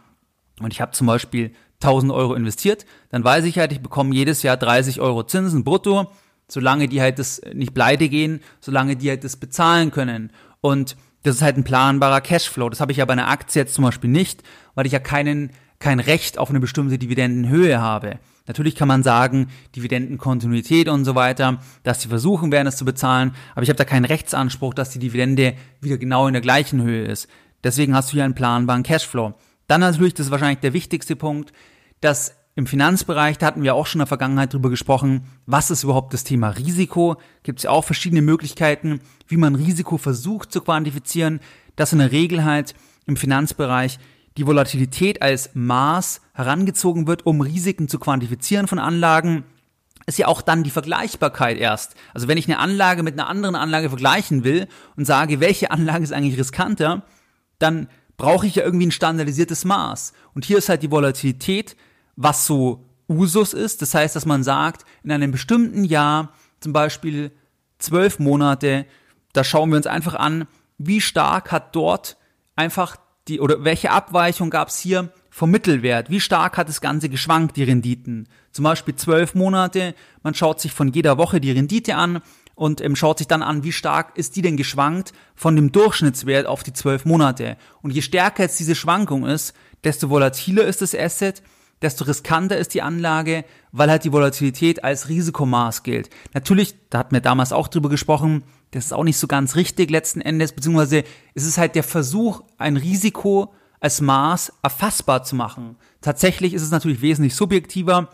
und 0.60 0.74
ich 0.74 0.82
habe 0.82 0.92
zum 0.92 1.08
Beispiel 1.08 1.52
1000 1.82 2.12
Euro 2.12 2.34
investiert, 2.34 2.86
dann 3.10 3.24
weiß 3.24 3.46
ich 3.46 3.58
halt, 3.58 3.72
ich 3.72 3.82
bekomme 3.82 4.14
jedes 4.14 4.44
Jahr 4.44 4.58
30 4.58 5.00
Euro 5.00 5.24
Zinsen 5.24 5.64
brutto, 5.64 6.12
solange 6.48 6.88
die 6.88 7.02
halt 7.02 7.20
das 7.20 7.42
nicht 7.54 7.74
pleite 7.74 8.10
gehen, 8.10 8.42
solange 8.60 8.96
die 8.96 9.10
halt 9.10 9.24
das 9.24 9.38
bezahlen 9.38 9.92
können. 9.92 10.32
Und 10.62 10.98
das 11.24 11.36
ist 11.36 11.42
halt 11.42 11.58
ein 11.58 11.64
planbarer 11.64 12.22
Cashflow. 12.22 12.70
Das 12.70 12.82
habe 12.82 12.92
ich 12.92 12.98
ja 12.98 13.06
bei 13.06 13.14
einer 13.14 13.30
Aktie 13.30 13.62
jetzt 13.62 13.74
zum 13.74 13.86
Beispiel 13.86 14.10
nicht, 14.10 14.44
weil 14.76 14.86
ich 14.86 14.94
ja 14.94 15.00
keinen, 15.00 15.52
kein 15.80 16.00
Recht 16.00 16.38
auf 16.38 16.50
eine 16.50 16.60
bestimmte 16.60 16.98
Dividendenhöhe 16.98 17.80
habe. 17.80 18.20
Natürlich 18.48 18.76
kann 18.76 18.88
man 18.88 19.04
sagen, 19.04 19.50
Dividendenkontinuität 19.76 20.90
und 20.90 21.06
so 21.06 21.14
weiter, 21.14 21.60
dass 21.84 22.00
die 22.00 22.08
versuchen 22.08 22.52
werden, 22.52 22.68
es 22.68 22.78
zu 22.78 22.86
bezahlen, 22.86 23.36
aber 23.54 23.62
ich 23.62 23.70
habe 23.70 23.78
da 23.78 23.86
keinen 23.86 24.06
Rechtsanspruch, 24.06 24.74
dass 24.74 24.90
die 24.90 24.98
Dividende 24.98 25.54
wieder 25.82 26.00
genau 26.00 26.26
in 26.26 26.34
der 26.34 26.42
gleichen 26.42 26.82
Höhe 26.82 27.06
ist. 27.06 27.28
Deswegen 27.64 27.94
hast 27.94 28.10
du 28.10 28.14
hier 28.14 28.24
einen 28.24 28.34
planbaren 28.34 28.82
Cashflow. 28.82 29.36
Dann 29.70 29.82
natürlich, 29.82 30.16
das 30.16 30.26
ist 30.26 30.32
wahrscheinlich 30.32 30.62
der 30.62 30.74
wichtigste 30.74 31.16
Punkt, 31.16 31.54
dass 32.02 32.36
im 32.56 32.66
Finanzbereich, 32.66 33.38
da 33.38 33.46
hatten 33.46 33.62
wir 33.62 33.76
auch 33.76 33.86
schon 33.86 34.00
in 34.00 34.06
der 34.06 34.08
Vergangenheit 34.08 34.52
drüber 34.52 34.72
gesprochen, 34.72 35.26
was 35.46 35.70
ist 35.70 35.84
überhaupt 35.84 36.12
das 36.12 36.24
Thema 36.24 36.50
Risiko? 36.50 37.18
Gibt 37.44 37.60
es 37.60 37.64
ja 37.64 37.70
auch 37.70 37.84
verschiedene 37.84 38.24
Möglichkeiten, 38.24 39.00
wie 39.28 39.38
man 39.38 39.54
Risiko 39.54 40.00
versucht 40.00 40.52
zu 40.52 40.62
quantifizieren, 40.62 41.40
dass 41.76 41.94
in 41.94 42.00
der 42.00 42.12
Regel 42.12 42.44
halt 42.44 42.74
im 43.06 43.16
Finanzbereich 43.16 44.00
die 44.38 44.48
Volatilität 44.48 45.22
als 45.22 45.52
Maß 45.54 46.22
herangezogen 46.34 47.06
wird, 47.06 47.28
um 47.28 47.40
Risiken 47.42 47.88
zu 47.88 48.00
quantifizieren 48.00 48.66
von 48.66 48.80
Anlagen, 48.80 49.44
ist 50.08 50.18
ja 50.18 50.28
auch 50.28 50.42
dann 50.42 50.64
die 50.64 50.72
Vergleichbarkeit 50.72 51.60
erst. 51.60 51.94
Also 52.16 52.28
wenn 52.28 52.40
ich 52.40 52.48
eine 52.48 52.58
Anlage 52.58 53.04
mit 53.04 53.14
einer 53.14 53.30
anderen 53.30 53.56
Anlage 53.56 53.90
vergleichen 53.90 54.44
will 54.44 54.68
und 54.96 55.06
sage, 55.06 55.40
welche 55.40 55.70
Anlage 55.70 56.04
ist 56.04 56.12
eigentlich 56.12 56.40
riskanter, 56.40 57.04
dann 57.60 57.88
brauche 58.20 58.46
ich 58.46 58.56
ja 58.56 58.64
irgendwie 58.64 58.86
ein 58.86 58.92
standardisiertes 58.92 59.66
Maß. 59.66 60.14
Und 60.36 60.46
hier 60.46 60.60
ist 60.60 60.70
halt 60.70 60.84
die 60.84 60.92
Volatilität 60.92 61.76
was 62.16 62.46
so 62.46 62.86
Usus 63.08 63.54
ist. 63.54 63.82
Das 63.82 63.96
heißt, 63.96 64.16
dass 64.16 64.26
man 64.26 64.44
sagt, 64.44 64.86
in 65.04 65.12
einem 65.12 65.32
bestimmten 65.32 65.86
Jahr, 65.86 66.34
zum 66.60 66.74
Beispiel 66.74 67.32
zwölf 67.80 68.20
Monate, 68.20 68.86
da 69.32 69.44
schauen 69.44 69.70
wir 69.70 69.78
uns 69.78 69.88
einfach 69.88 70.16
an, 70.16 70.48
wie 70.78 71.02
stark 71.02 71.52
hat 71.52 71.76
dort 71.76 72.18
einfach 72.56 72.98
die, 73.28 73.40
oder 73.40 73.64
welche 73.64 73.92
Abweichung 73.92 74.50
gab 74.50 74.68
es 74.68 74.80
hier 74.80 75.14
vom 75.30 75.50
Mittelwert? 75.50 76.10
Wie 76.10 76.20
stark 76.20 76.58
hat 76.58 76.68
das 76.68 76.82
Ganze 76.82 77.08
geschwankt, 77.08 77.56
die 77.56 77.64
Renditen? 77.64 78.28
Zum 78.52 78.64
Beispiel 78.64 78.96
zwölf 78.96 79.34
Monate, 79.34 79.96
man 80.24 80.34
schaut 80.34 80.60
sich 80.60 80.74
von 80.74 80.92
jeder 80.92 81.18
Woche 81.18 81.40
die 81.40 81.52
Rendite 81.52 81.96
an 81.96 82.22
und 82.60 82.82
ähm, 82.82 82.98
schaut 82.98 83.20
sich 83.20 83.28
dann 83.28 83.42
an, 83.42 83.64
wie 83.64 83.72
stark 83.72 84.18
ist 84.18 84.36
die 84.36 84.42
denn 84.42 84.58
geschwankt 84.58 85.14
von 85.34 85.56
dem 85.56 85.72
Durchschnittswert 85.72 86.46
auf 86.46 86.62
die 86.62 86.74
zwölf 86.74 87.06
Monate. 87.06 87.56
Und 87.82 87.92
je 87.92 88.02
stärker 88.02 88.44
jetzt 88.44 88.60
diese 88.60 88.76
Schwankung 88.76 89.26
ist, 89.26 89.54
desto 89.86 90.10
volatiler 90.10 90.66
ist 90.66 90.82
das 90.82 90.94
Asset, 90.94 91.42
desto 91.82 92.04
riskanter 92.04 92.58
ist 92.58 92.74
die 92.74 92.82
Anlage, 92.82 93.46
weil 93.72 93.90
halt 93.90 94.04
die 94.04 94.12
Volatilität 94.12 94.84
als 94.84 95.08
Risikomaß 95.08 95.84
gilt. 95.84 96.10
Natürlich, 96.34 96.76
da 96.90 96.98
hatten 96.98 97.16
wir 97.16 97.22
damals 97.22 97.54
auch 97.54 97.70
drüber 97.70 97.88
gesprochen, 97.88 98.44
das 98.72 98.88
ist 98.88 98.94
auch 98.94 99.06
nicht 99.06 99.18
so 99.18 99.28
ganz 99.28 99.56
richtig 99.56 99.90
letzten 99.90 100.20
Endes, 100.20 100.52
beziehungsweise 100.52 101.06
es 101.36 101.46
ist 101.46 101.58
halt 101.58 101.76
der 101.76 101.84
Versuch, 101.84 102.44
ein 102.58 102.76
Risiko 102.76 103.54
als 103.80 104.02
Maß 104.02 104.52
erfassbar 104.62 105.24
zu 105.24 105.38
machen. 105.38 105.78
Tatsächlich 106.02 106.54
ist 106.54 106.64
es 106.64 106.72
natürlich 106.72 107.02
wesentlich 107.02 107.36
subjektiver, 107.36 108.10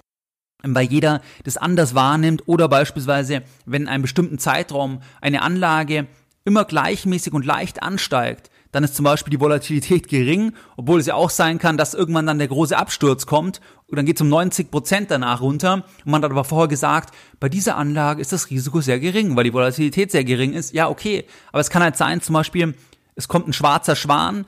weil 0.74 0.88
jeder 0.88 1.22
das 1.44 1.58
anders 1.58 1.94
wahrnimmt 1.94 2.44
oder 2.48 2.68
beispielsweise, 2.68 3.44
wenn 3.66 3.84
in 3.84 3.88
einem 3.88 4.02
bestimmten 4.02 4.40
Zeitraum 4.40 5.02
eine 5.22 5.42
Anlage 5.42 6.08
immer 6.46 6.64
gleichmäßig 6.64 7.34
und 7.34 7.46
leicht 7.46 7.84
ansteigt, 7.84 8.50
dann 8.72 8.84
ist 8.84 8.96
zum 8.96 9.06
Beispiel 9.06 9.32
die 9.32 9.40
Volatilität 9.40 10.08
gering, 10.10 10.54
obwohl 10.76 11.00
es 11.00 11.06
ja 11.06 11.16
auch 11.16 11.30
sein 11.30 11.60
kann, 11.60 11.78
dass 11.78 11.94
irgendwann 11.94 12.26
dann 12.26 12.40
der 12.40 12.48
große 12.48 12.78
Absturz 12.78 13.26
kommt 13.26 13.62
und 13.88 13.96
dann 13.98 14.06
geht 14.06 14.18
es 14.18 14.22
um 14.22 14.30
90 14.30 14.72
Prozent 14.72 15.12
danach 15.12 15.42
runter. 15.42 15.86
Und 16.04 16.12
man 16.12 16.24
hat 16.24 16.32
aber 16.32 16.44
vorher 16.44 16.68
gesagt, 16.68 17.16
bei 17.40 17.48
dieser 17.50 17.78
Anlage 17.78 18.22
ist 18.22 18.34
das 18.34 18.50
Risiko 18.50 18.82
sehr 18.82 19.00
gering, 19.00 19.36
weil 19.36 19.44
die 19.44 19.54
Volatilität 19.54 20.12
sehr 20.12 20.24
gering 20.24 20.54
ist. 20.54 20.74
Ja, 20.74 20.90
okay, 20.90 21.26
aber 21.52 21.62
es 21.62 21.70
kann 21.70 21.84
halt 21.84 21.96
sein, 21.96 22.22
zum 22.22 22.34
Beispiel, 22.34 22.76
es 23.16 23.28
kommt 23.28 23.48
ein 23.48 23.54
schwarzer 23.54 23.96
Schwan 23.96 24.46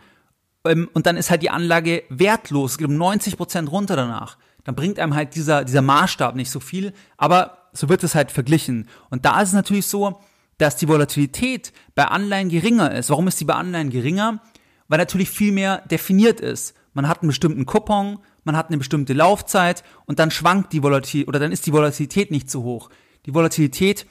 ähm, 0.66 0.90
und 0.94 1.06
dann 1.06 1.18
ist 1.18 1.30
halt 1.30 1.42
die 1.42 1.50
Anlage 1.50 2.04
wertlos, 2.10 2.78
geht 2.78 2.88
um 2.88 2.98
90 2.98 3.38
Prozent 3.38 3.72
runter 3.72 3.96
danach. 3.96 4.38
Dann 4.68 4.76
bringt 4.76 5.00
einem 5.00 5.16
halt 5.16 5.34
dieser, 5.36 5.64
dieser 5.64 5.82
Maßstab 5.82 6.36
nicht 6.36 6.52
so 6.52 6.60
viel, 6.60 6.92
aber 7.16 7.70
so 7.72 7.88
wird 7.88 8.04
es 8.04 8.16
halt 8.16 8.34
verglichen. 8.34 8.90
Und 9.10 9.24
da 9.24 9.40
ist 9.40 9.48
es 9.48 9.54
natürlich 9.54 9.88
so, 9.88 10.20
dass 10.58 10.76
die 10.76 10.90
Volatilität 10.90 11.72
bei 11.96 12.04
Anleihen 12.04 12.50
geringer 12.50 12.94
ist. 12.94 13.10
Warum 13.10 13.30
ist 13.30 13.40
die 13.40 13.46
bei 13.46 13.54
Anleihen 13.54 13.92
geringer? 13.92 14.42
Weil 14.90 14.98
natürlich 14.98 15.30
viel 15.30 15.54
mehr 15.54 15.84
definiert 15.90 16.42
ist. 16.42 16.76
Man 16.94 17.08
hat 17.08 17.22
einen 17.22 17.30
bestimmten 17.30 17.66
Coupon, 17.66 18.20
man 18.44 18.58
hat 18.58 18.68
eine 18.68 18.78
bestimmte 18.78 19.14
Laufzeit 19.14 19.86
und 20.06 20.20
dann 20.20 20.32
schwankt 20.32 20.74
die 20.74 20.84
Volatilität 20.84 21.30
oder 21.30 21.40
dann 21.40 21.54
ist 21.54 21.66
die 21.66 21.72
Volatilität 21.72 22.30
nicht 22.30 22.52
so 22.52 22.64
hoch. 22.64 22.90
Die 23.26 23.34
Volatilität, 23.34 24.06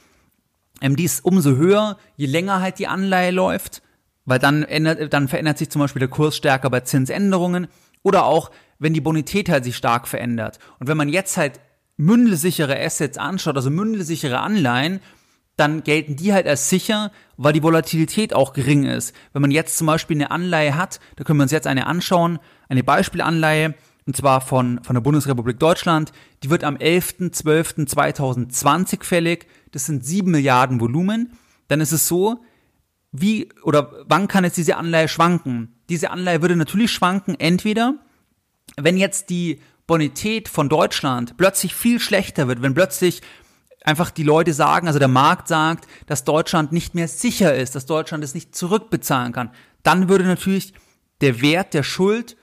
ähm, 0.81 0.95
die 0.95 1.03
ist 1.03 1.23
umso 1.23 1.51
höher, 1.51 1.99
je 2.15 2.25
länger 2.25 2.61
halt 2.61 2.79
die 2.79 2.87
Anleihe 2.87 3.29
läuft, 3.29 3.83
weil 4.25 4.39
dann 4.39 4.63
ändert, 4.63 5.13
dann 5.13 5.27
verändert 5.27 5.59
sich 5.59 5.69
zum 5.69 5.81
Beispiel 5.81 5.99
der 5.99 6.09
Kurs 6.09 6.35
stärker 6.35 6.71
bei 6.71 6.79
Zinsänderungen 6.79 7.67
oder 8.01 8.25
auch, 8.25 8.49
wenn 8.79 8.93
die 8.93 9.01
Bonität 9.01 9.49
halt 9.49 9.63
sich 9.63 9.75
stark 9.75 10.07
verändert. 10.07 10.59
Und 10.79 10.87
wenn 10.87 10.97
man 10.97 11.09
jetzt 11.09 11.37
halt 11.37 11.59
mündelsichere 11.97 12.79
Assets 12.79 13.17
anschaut, 13.17 13.55
also 13.55 13.69
mündelsichere 13.69 14.39
Anleihen, 14.39 14.99
dann 15.57 15.83
gelten 15.83 16.15
die 16.15 16.31
halt 16.33 16.47
als 16.47 16.69
sicher, 16.69 17.11
weil 17.35 17.53
die 17.53 17.63
Volatilität 17.63 18.33
auch 18.33 18.53
gering 18.53 18.85
ist. 18.85 19.13
Wenn 19.33 19.41
man 19.41 19.51
jetzt 19.51 19.77
zum 19.77 19.87
Beispiel 19.87 20.17
eine 20.17 20.29
Anleihe 20.29 20.75
hat, 20.75 20.99
da 21.15 21.23
können 21.23 21.39
wir 21.39 21.43
uns 21.43 21.51
jetzt 21.51 21.65
eine 21.65 21.87
anschauen, 21.87 22.37
eine 22.69 22.83
Beispielanleihe, 22.83 23.73
und 24.05 24.15
zwar 24.15 24.39
von, 24.39 24.79
von 24.83 24.93
der 24.93 25.01
Bundesrepublik 25.01 25.57
Deutschland, 25.59 26.11
die 26.43 26.51
wird 26.51 26.63
am 26.63 26.77
11.12.2020 26.77 29.03
fällig, 29.03 29.47
das 29.71 29.87
sind 29.87 30.05
7 30.05 30.31
Milliarden 30.31 30.79
Volumen, 30.79 31.31
dann 31.67 31.81
ist 31.81 31.91
es 31.91 32.07
so, 32.07 32.39
wie 33.11 33.49
oder 33.63 34.05
wann 34.07 34.27
kann 34.27 34.43
jetzt 34.43 34.57
diese 34.57 34.77
Anleihe 34.77 35.07
schwanken? 35.07 35.73
Diese 35.89 36.11
Anleihe 36.11 36.41
würde 36.41 36.55
natürlich 36.55 36.91
schwanken, 36.91 37.33
entweder 37.39 37.95
wenn 38.77 38.97
jetzt 38.97 39.29
die 39.29 39.59
Bonität 39.87 40.47
von 40.47 40.69
Deutschland 40.69 41.37
plötzlich 41.37 41.73
viel 41.73 41.99
schlechter 41.99 42.47
wird, 42.47 42.61
wenn 42.61 42.73
plötzlich 42.73 43.21
einfach 43.83 44.11
die 44.11 44.23
Leute 44.23 44.53
sagen, 44.53 44.87
also 44.87 44.99
der 44.99 45.07
Markt 45.07 45.47
sagt, 45.47 45.87
dass 46.07 46.23
Deutschland 46.23 46.71
nicht 46.71 46.93
mehr 46.93 47.07
sicher 47.07 47.55
ist, 47.55 47.75
dass 47.75 47.85
Deutschland 47.85 48.23
es 48.23 48.33
nicht 48.33 48.55
zurückbezahlen 48.55 49.33
kann, 49.33 49.51
dann 49.83 50.09
würde 50.09 50.25
natürlich 50.25 50.73
der 51.21 51.41
Wert 51.41 51.73
der 51.73 51.83
Schuld 51.83 52.35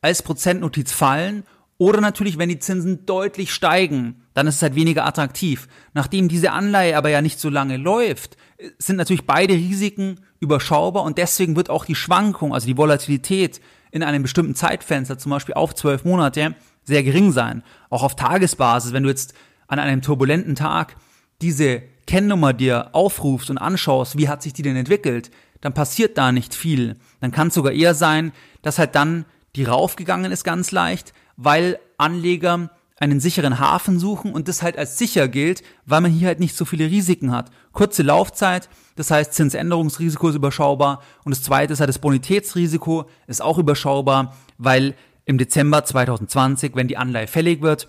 als 0.00 0.22
Prozentnotiz 0.22 0.92
fallen 0.92 1.44
oder 1.78 2.00
natürlich, 2.00 2.38
wenn 2.38 2.48
die 2.48 2.58
Zinsen 2.58 3.04
deutlich 3.04 3.52
steigen, 3.52 4.22
dann 4.32 4.46
ist 4.46 4.56
es 4.56 4.62
halt 4.62 4.74
weniger 4.74 5.04
attraktiv. 5.04 5.68
Nachdem 5.92 6.28
diese 6.28 6.52
Anleihe 6.52 6.96
aber 6.96 7.10
ja 7.10 7.20
nicht 7.20 7.38
so 7.38 7.50
lange 7.50 7.76
läuft, 7.76 8.38
sind 8.78 8.96
natürlich 8.96 9.26
beide 9.26 9.52
Risiken 9.52 10.20
überschaubar 10.40 11.02
und 11.02 11.18
deswegen 11.18 11.56
wird 11.56 11.68
auch 11.68 11.84
die 11.84 11.94
Schwankung, 11.94 12.54
also 12.54 12.66
die 12.66 12.78
Volatilität 12.78 13.60
in 13.90 14.02
einem 14.02 14.22
bestimmten 14.22 14.54
Zeitfenster, 14.54 15.18
zum 15.18 15.30
Beispiel 15.30 15.54
auf 15.54 15.74
zwölf 15.74 16.04
Monate, 16.04 16.54
sehr 16.84 17.02
gering 17.02 17.32
sein. 17.32 17.62
Auch 17.90 18.02
auf 18.02 18.16
Tagesbasis, 18.16 18.92
wenn 18.92 19.02
du 19.02 19.08
jetzt 19.08 19.34
an 19.68 19.78
einem 19.78 20.02
turbulenten 20.02 20.54
Tag 20.54 20.96
diese 21.42 21.82
Kennnummer 22.06 22.52
dir 22.52 22.94
aufrufst 22.94 23.50
und 23.50 23.58
anschaust, 23.58 24.16
wie 24.16 24.28
hat 24.28 24.42
sich 24.42 24.52
die 24.52 24.62
denn 24.62 24.76
entwickelt, 24.76 25.30
dann 25.60 25.74
passiert 25.74 26.16
da 26.18 26.32
nicht 26.32 26.54
viel. 26.54 26.96
Dann 27.20 27.32
kann 27.32 27.48
es 27.48 27.54
sogar 27.54 27.72
eher 27.72 27.94
sein, 27.94 28.32
dass 28.62 28.78
halt 28.78 28.94
dann 28.94 29.24
die 29.56 29.64
raufgegangen 29.64 30.30
ist 30.30 30.44
ganz 30.44 30.70
leicht, 30.70 31.12
weil 31.36 31.78
Anleger 31.98 32.70
einen 32.98 33.20
sicheren 33.20 33.58
Hafen 33.58 33.98
suchen 33.98 34.32
und 34.32 34.48
das 34.48 34.62
halt 34.62 34.78
als 34.78 34.98
sicher 34.98 35.28
gilt, 35.28 35.62
weil 35.84 36.00
man 36.00 36.10
hier 36.10 36.28
halt 36.28 36.40
nicht 36.40 36.56
so 36.56 36.64
viele 36.64 36.86
Risiken 36.86 37.32
hat. 37.32 37.50
Kurze 37.72 38.02
Laufzeit, 38.02 38.68
das 38.96 39.10
heißt 39.10 39.32
Zinsänderungsrisiko 39.34 40.28
ist 40.28 40.34
überschaubar 40.34 41.02
und 41.24 41.34
das 41.34 41.42
zweite 41.42 41.72
ist 41.72 41.80
halt 41.80 41.88
das 41.88 41.98
Bonitätsrisiko 41.98 43.08
ist 43.26 43.42
auch 43.42 43.58
überschaubar, 43.58 44.34
weil 44.58 44.94
im 45.24 45.38
Dezember 45.38 45.84
2020, 45.84 46.74
wenn 46.74 46.88
die 46.88 46.96
Anleihe 46.96 47.26
fällig 47.26 47.62
wird, 47.62 47.88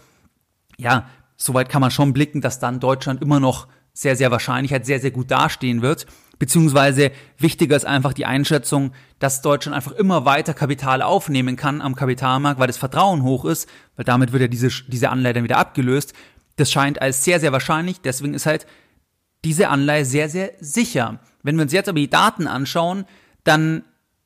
ja, 0.78 1.08
soweit 1.38 1.70
kann 1.70 1.82
man 1.82 1.92
schon 1.92 2.14
blicken, 2.14 2.42
dass 2.42 2.60
dann 2.60 2.80
Deutschland 2.80 3.22
immer 3.22 3.40
noch 3.40 3.68
sehr, 3.94 4.16
sehr 4.16 4.30
wahrscheinlich 4.32 4.72
halt 4.72 4.86
sehr, 4.86 5.00
sehr 5.00 5.12
gut 5.12 5.32
dastehen 5.32 5.82
wird. 5.82 6.06
Beziehungsweise 6.40 7.12
wichtiger 7.40 7.76
ist 7.76 7.86
einfach 7.86 8.14
die 8.14 8.28
Einschätzung, 8.28 8.92
dass 9.18 9.42
Deutschland 9.42 9.76
einfach 9.76 9.94
immer 9.94 10.24
weiter 10.26 10.54
Kapital 10.54 11.02
aufnehmen 11.02 11.56
kann 11.56 11.82
am 11.82 11.96
Kapitalmarkt, 11.96 12.60
weil 12.60 12.68
das 12.68 12.78
Vertrauen 12.78 13.24
hoch 13.24 13.46
ist, 13.46 13.68
weil 13.96 14.06
damit 14.06 14.34
wird 14.34 14.42
ja 14.44 14.48
diese, 14.48 14.70
diese 14.88 15.10
Anleihe 15.10 15.34
dann 15.34 15.44
wieder 15.44 15.58
abgelöst. 15.58 16.14
Das 16.58 16.72
scheint 16.72 17.02
als 17.02 17.24
sehr, 17.24 17.40
sehr 17.40 17.52
wahrscheinlich. 17.52 18.02
Deswegen 18.02 18.36
ist 18.36 18.46
halt 18.46 18.68
diese 19.48 19.70
Anleihe 19.70 20.04
sehr, 20.04 20.28
sehr 20.28 20.52
sicher. 20.60 21.20
Wenn 21.42 21.56
wir 21.56 21.64
uns 21.64 21.72
jetzt 21.72 21.88
aber 21.88 22.00
die 22.00 22.10
Daten 22.10 22.48
anschauen, 22.48 23.06
dann 23.46 23.84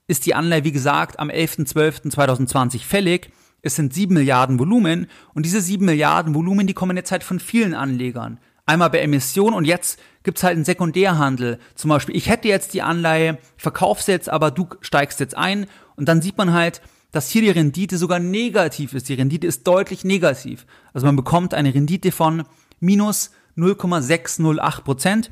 ist 0.08 0.26
die 0.26 0.34
Anleihe, 0.34 0.64
wie 0.64 0.72
gesagt, 0.72 1.20
am 1.20 1.30
11.12.2020 1.30 2.80
fällig. 2.80 3.32
Es 3.62 3.76
sind 3.76 3.94
7 3.94 4.14
Milliarden 4.16 4.58
Volumen 4.58 5.06
und 5.36 5.46
diese 5.46 5.62
7 5.62 5.86
Milliarden 5.86 6.34
Volumen, 6.34 6.66
die 6.66 6.74
kommen 6.74 6.98
jetzt 6.98 7.12
halt 7.12 7.24
von 7.24 7.40
vielen 7.40 7.76
Anlegern. 7.76 8.40
Einmal 8.66 8.90
bei 8.90 9.00
Emission 9.00 9.54
und 9.54 9.66
jetzt 9.66 10.00
gibt's 10.24 10.44
halt 10.44 10.56
einen 10.56 10.66
Sekundärhandel. 10.66 11.60
Zum 11.76 11.90
Beispiel, 11.90 12.16
ich 12.16 12.28
hätte 12.28 12.48
jetzt 12.48 12.74
die 12.74 12.82
Anleihe, 12.82 13.38
verkauf's 13.58 14.08
jetzt, 14.08 14.28
aber 14.28 14.50
du 14.50 14.68
steigst 14.82 15.20
jetzt 15.20 15.38
ein 15.38 15.68
und 15.96 16.10
dann 16.10 16.24
sieht 16.24 16.38
man 16.38 16.52
halt, 16.52 16.82
dass 17.12 17.30
hier 17.30 17.44
die 17.44 17.50
Rendite 17.52 17.98
sogar 17.98 18.18
negativ 18.18 18.94
ist. 18.94 19.08
Die 19.08 19.14
Rendite 19.14 19.46
ist 19.46 19.68
deutlich 19.68 20.04
negativ. 20.04 20.66
Also 20.94 21.06
man 21.06 21.16
bekommt 21.16 21.54
eine 21.54 21.74
Rendite 21.76 22.12
von 22.12 22.44
minus 22.80 23.32
0,608 23.56 24.84
Prozent 24.84 25.32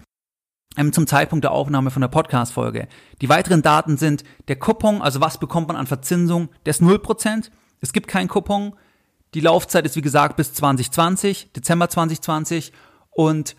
ähm, 0.77 0.93
zum 0.93 1.07
Zeitpunkt 1.07 1.43
der 1.43 1.51
Aufnahme 1.51 1.91
von 1.91 2.01
der 2.01 2.09
Podcast-Folge. 2.09 2.87
Die 3.21 3.29
weiteren 3.29 3.61
Daten 3.61 3.97
sind 3.97 4.23
der 4.47 4.57
Coupon, 4.57 5.01
also 5.01 5.21
was 5.21 5.39
bekommt 5.39 5.67
man 5.67 5.77
an 5.77 5.87
Verzinsung, 5.87 6.49
der 6.65 6.71
ist 6.71 6.81
0 6.81 6.99
Prozent. 6.99 7.51
Es 7.81 7.93
gibt 7.93 8.07
keinen 8.07 8.27
Coupon. 8.27 8.73
Die 9.33 9.41
Laufzeit 9.41 9.85
ist 9.85 9.95
wie 9.95 10.01
gesagt 10.01 10.37
bis 10.37 10.53
2020, 10.53 11.53
Dezember 11.53 11.89
2020 11.89 12.73
und 13.11 13.55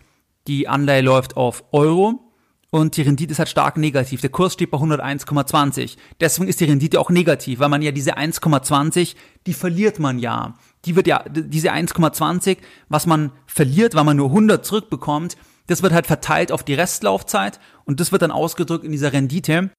die 0.47 0.67
Anleihe 0.67 1.01
läuft 1.01 1.37
auf 1.37 1.63
Euro 1.71 2.30
und 2.71 2.95
die 2.95 3.01
Rendite 3.01 3.33
ist 3.33 3.39
halt 3.39 3.49
stark 3.49 3.77
negativ. 3.77 4.21
Der 4.21 4.29
Kurs 4.29 4.53
steht 4.53 4.71
bei 4.71 4.77
101,20. 4.77 5.97
Deswegen 6.21 6.47
ist 6.47 6.61
die 6.61 6.65
Rendite 6.65 6.99
auch 6.99 7.09
negativ, 7.09 7.59
weil 7.59 7.67
man 7.67 7.81
ja 7.81 7.91
diese 7.91 8.17
1,20, 8.17 9.15
die 9.45 9.53
verliert 9.53 9.99
man 9.99 10.19
ja. 10.19 10.57
Die 10.85 10.95
wird 10.95 11.05
ja, 11.05 11.23
diese 11.29 11.73
1,20, 11.73 12.57
was 12.87 13.05
man 13.05 13.33
verliert, 13.45 13.93
weil 13.93 14.05
man 14.05 14.15
nur 14.15 14.29
100 14.29 14.65
zurückbekommt, 14.65 15.35
das 15.67 15.83
wird 15.83 15.91
halt 15.91 16.07
verteilt 16.07 16.51
auf 16.51 16.63
die 16.63 16.73
Restlaufzeit 16.73 17.59
und 17.83 17.99
das 17.99 18.13
wird 18.13 18.21
dann 18.21 18.31
ausgedrückt 18.31 18.85
in 18.85 18.91
dieser 18.93 19.11
Rendite. 19.11 19.69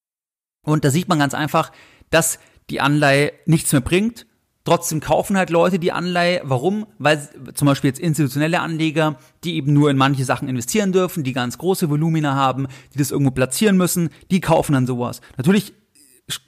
Und 0.65 0.85
da 0.85 0.91
sieht 0.91 1.09
man 1.09 1.19
ganz 1.19 1.33
einfach, 1.33 1.73
dass 2.11 2.39
die 2.69 2.81
Anleihe 2.81 3.33
nichts 3.47 3.73
mehr 3.73 3.81
bringt 3.81 4.27
Trotzdem 4.65 5.01
kaufen 5.01 5.37
halt 5.37 5.51
Leute 5.51 5.79
die 5.79 5.91
Anleihe. 5.91 6.41
Warum? 6.45 6.87
Weil 6.99 7.29
zum 7.55 7.67
Beispiel 7.67 7.89
jetzt 7.89 7.99
institutionelle 7.99 8.61
Anleger, 8.61 9.17
die 9.43 9.57
eben 9.57 9.73
nur 9.73 9.91
in 9.91 9.97
manche 9.97 10.25
Sachen 10.25 10.49
investieren 10.49 10.93
dürfen, 10.93 11.25
die 11.25 11.33
ganz 11.33 11.59
große 11.59 11.91
Volumina 11.91 12.35
haben, 12.35 12.69
die 12.95 12.99
das 12.99 13.11
irgendwo 13.11 13.33
platzieren 13.33 13.77
müssen, 13.77 14.11
die 14.31 14.41
kaufen 14.41 14.75
dann 14.75 14.87
sowas. 14.87 15.21
Natürlich 15.37 15.75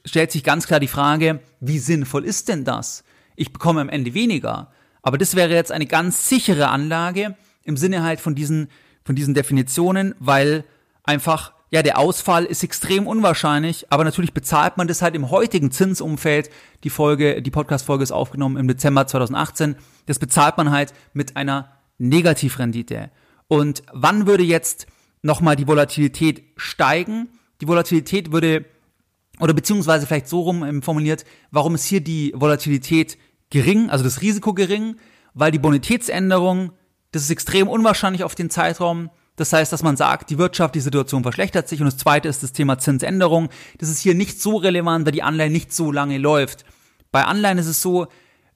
stellt 0.05 0.31
sich 0.31 0.45
ganz 0.45 0.67
klar 0.67 0.79
die 0.79 0.87
Frage, 0.87 1.41
wie 1.61 1.81
sinnvoll 1.81 2.25
ist 2.25 2.49
denn 2.49 2.65
das? 2.65 3.03
Ich 3.35 3.53
bekomme 3.53 3.81
am 3.81 3.89
Ende 3.89 4.15
weniger. 4.15 4.71
Aber 5.03 5.19
das 5.19 5.35
wäre 5.35 5.53
jetzt 5.53 5.73
eine 5.73 5.87
ganz 5.87 6.29
sichere 6.29 6.69
Anlage 6.69 7.37
im 7.65 7.77
Sinne 7.77 8.05
halt 8.05 8.21
von 8.21 8.37
diesen, 8.37 8.69
von 9.05 9.17
diesen 9.17 9.35
Definitionen, 9.35 10.15
weil 10.21 10.65
einfach 11.03 11.54
ja, 11.75 11.83
der 11.83 11.99
Ausfall 11.99 12.45
ist 12.45 12.63
extrem 12.63 13.09
unwahrscheinlich, 13.09 13.91
aber 13.91 14.05
natürlich 14.05 14.33
bezahlt 14.33 14.77
man 14.77 14.87
das 14.87 15.03
halt 15.03 15.17
im 15.17 15.33
heutigen 15.33 15.73
Zinsumfeld. 15.73 16.49
Die 16.85 16.89
Folge, 16.89 17.43
die 17.43 17.51
Podcast-Folge 17.51 18.05
ist 18.05 18.13
aufgenommen 18.13 18.59
im 18.59 18.69
Dezember 18.69 19.09
2018. 19.09 19.75
Das 20.07 20.21
bezahlt 20.21 20.57
man 20.57 20.71
halt 20.71 20.95
mit 21.15 21.37
einer 21.37 21.73
Negativrendite. 21.99 23.11
Und 23.49 23.83
wann 23.93 24.29
würde 24.29 24.45
jetzt 24.45 24.87
nochmal 25.23 25.57
die 25.57 25.67
Volatilität 25.67 26.45
steigen? 26.57 27.29
Die 27.61 27.67
Volatilität 27.67 28.31
würde, 28.31 28.67
oder 29.41 29.53
beziehungsweise 29.53 30.07
vielleicht 30.07 30.29
so 30.29 30.43
rum 30.43 30.81
formuliert, 30.81 31.25
warum 31.51 31.75
ist 31.75 31.87
hier 31.87 32.01
die 32.01 32.33
Volatilität 32.37 33.19
gering, 33.51 33.91
also 33.91 34.05
das 34.05 34.23
Risiko 34.23 34.55
gering? 34.55 34.95
Weil 35.33 35.51
die 35.51 35.59
Bonitätsänderung, 35.59 36.71
das 37.11 37.23
ist 37.23 37.31
extrem 37.31 37.67
unwahrscheinlich 37.67 38.23
auf 38.23 38.37
den 38.37 38.49
Zeitraum, 38.49 39.11
das 39.37 39.53
heißt, 39.53 39.73
dass 39.73 39.83
man 39.83 39.97
sagt, 39.97 40.31
die 40.31 40.39
Wirtschaft, 40.39 40.75
die 40.75 40.81
Situation 40.81 41.23
verschlechtert 41.23 41.69
sich. 41.69 41.81
Und 41.81 41.87
das 41.87 41.97
zweite 41.97 42.29
ist 42.29 42.43
das 42.43 42.53
Thema 42.53 42.79
Zinsänderung. 42.79 43.49
Das 43.79 43.89
ist 43.89 44.01
hier 44.01 44.15
nicht 44.15 44.41
so 44.41 44.57
relevant, 44.57 45.07
weil 45.07 45.13
die 45.13 45.25
Anleihe 45.25 45.51
nicht 45.51 45.73
so 45.73 45.91
lange 45.91 46.19
läuft. 46.19 46.65
Bei 47.11 47.25
Anleihen 47.25 47.59
ist 47.59 47.67
es 47.67 47.83
so, 47.83 48.07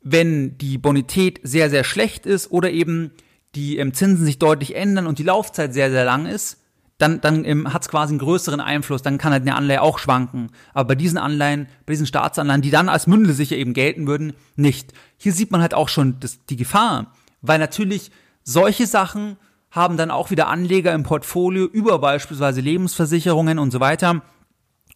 wenn 0.02 0.56
die 0.58 0.78
Bonität 0.78 1.40
sehr, 1.42 1.70
sehr 1.70 1.84
schlecht 1.84 2.26
ist 2.26 2.50
oder 2.52 2.70
eben 2.70 3.10
die 3.54 3.78
ähm, 3.78 3.92
Zinsen 3.92 4.24
sich 4.24 4.38
deutlich 4.38 4.76
ändern 4.76 5.06
und 5.06 5.18
die 5.18 5.24
Laufzeit 5.24 5.74
sehr, 5.74 5.90
sehr 5.90 6.04
lang 6.04 6.26
ist, 6.26 6.58
dann, 6.98 7.20
dann 7.20 7.44
ähm, 7.44 7.72
hat 7.72 7.82
es 7.82 7.88
quasi 7.88 8.12
einen 8.12 8.18
größeren 8.18 8.60
Einfluss, 8.60 9.02
dann 9.02 9.18
kann 9.18 9.32
halt 9.32 9.42
eine 9.42 9.54
Anleihe 9.54 9.82
auch 9.82 9.98
schwanken. 9.98 10.50
Aber 10.74 10.88
bei 10.88 10.94
diesen 10.94 11.18
Anleihen, 11.18 11.66
bei 11.86 11.92
diesen 11.92 12.06
Staatsanleihen, 12.06 12.62
die 12.62 12.70
dann 12.70 12.88
als 12.88 13.06
Mündelsicher 13.06 13.56
eben 13.56 13.72
gelten 13.72 14.06
würden, 14.06 14.34
nicht. 14.56 14.92
Hier 15.16 15.32
sieht 15.32 15.50
man 15.50 15.60
halt 15.60 15.74
auch 15.74 15.88
schon 15.88 16.20
das, 16.20 16.44
die 16.46 16.56
Gefahr, 16.56 17.12
weil 17.40 17.58
natürlich 17.58 18.10
solche 18.42 18.86
Sachen 18.86 19.36
haben 19.70 19.96
dann 19.96 20.10
auch 20.10 20.30
wieder 20.30 20.48
Anleger 20.48 20.92
im 20.92 21.02
Portfolio 21.02 21.66
über 21.66 21.98
beispielsweise 21.98 22.60
Lebensversicherungen 22.60 23.58
und 23.58 23.70
so 23.70 23.80
weiter. 23.80 24.22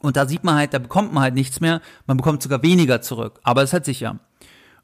Und 0.01 0.17
da 0.17 0.27
sieht 0.27 0.45
man 0.45 0.57
halt, 0.57 0.75
da 0.75 0.79
bekommt 0.79 1.13
man 1.13 1.23
halt 1.23 1.35
nichts 1.35 1.61
mehr, 1.61 1.81
man 2.07 2.17
bekommt 2.17 2.43
sogar 2.43 2.63
weniger 2.63 3.01
zurück, 3.03 3.39
aber 3.43 3.63
es 3.63 3.71
ist 3.71 3.75
halt 3.75 3.85
sicher. 3.85 4.19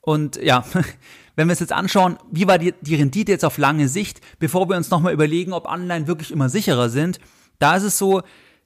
Und 0.01 0.37
ja, 0.43 0.65
wenn 1.37 1.49
wir 1.49 1.53
es 1.53 1.61
jetzt 1.61 1.73
anschauen, 1.73 2.19
wie 2.31 2.47
war 2.47 2.59
die, 2.59 2.75
die 2.81 2.95
Rendite 2.95 3.33
jetzt 3.33 3.45
auf 3.45 3.59
lange 3.59 3.89
Sicht, 3.89 4.21
bevor 4.39 4.69
wir 4.69 4.77
uns 4.77 4.91
nochmal 4.91 5.13
überlegen, 5.13 5.53
ob 5.53 5.69
Anleihen 5.69 6.07
wirklich 6.07 6.31
immer 6.31 6.49
sicherer 6.49 6.89
sind, 6.89 7.19
da 7.59 7.77
ist 7.77 7.83
es 7.83 7.99
so, 7.99 8.23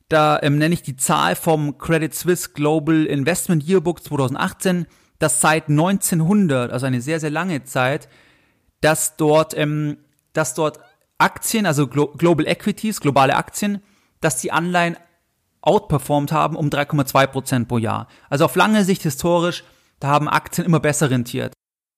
da 0.08 0.38
ähm, 0.42 0.58
nenne 0.58 0.74
ich 0.74 0.82
die 0.82 0.96
Zahl 0.96 1.34
vom 1.36 1.78
Credit 1.78 2.14
Suisse 2.14 2.50
Global 2.50 3.06
Investment 3.06 3.66
Yearbook 3.66 4.04
2018, 4.04 4.86
dass 5.18 5.40
seit 5.40 5.68
1900, 5.68 6.70
also 6.70 6.84
eine 6.84 7.00
sehr, 7.00 7.18
sehr 7.18 7.30
lange 7.30 7.64
Zeit, 7.64 8.08
dass 8.82 9.16
dort, 9.16 9.56
ähm, 9.56 9.96
dass 10.34 10.52
dort 10.54 10.80
Aktien, 11.22 11.66
also 11.66 11.86
Global 11.86 12.46
Equities, 12.46 13.00
globale 13.00 13.36
Aktien, 13.36 13.80
dass 14.20 14.40
die 14.40 14.52
Anleihen 14.52 14.96
outperformed 15.60 16.32
haben 16.32 16.56
um 16.56 16.68
3,2 16.68 17.26
Prozent 17.28 17.68
pro 17.68 17.78
Jahr. 17.78 18.08
Also 18.28 18.44
auf 18.44 18.56
lange 18.56 18.84
Sicht 18.84 19.02
historisch, 19.02 19.64
da 20.00 20.08
haben 20.08 20.28
Aktien 20.28 20.66
immer 20.66 20.80
besser 20.80 21.10
rentiert. 21.10 21.54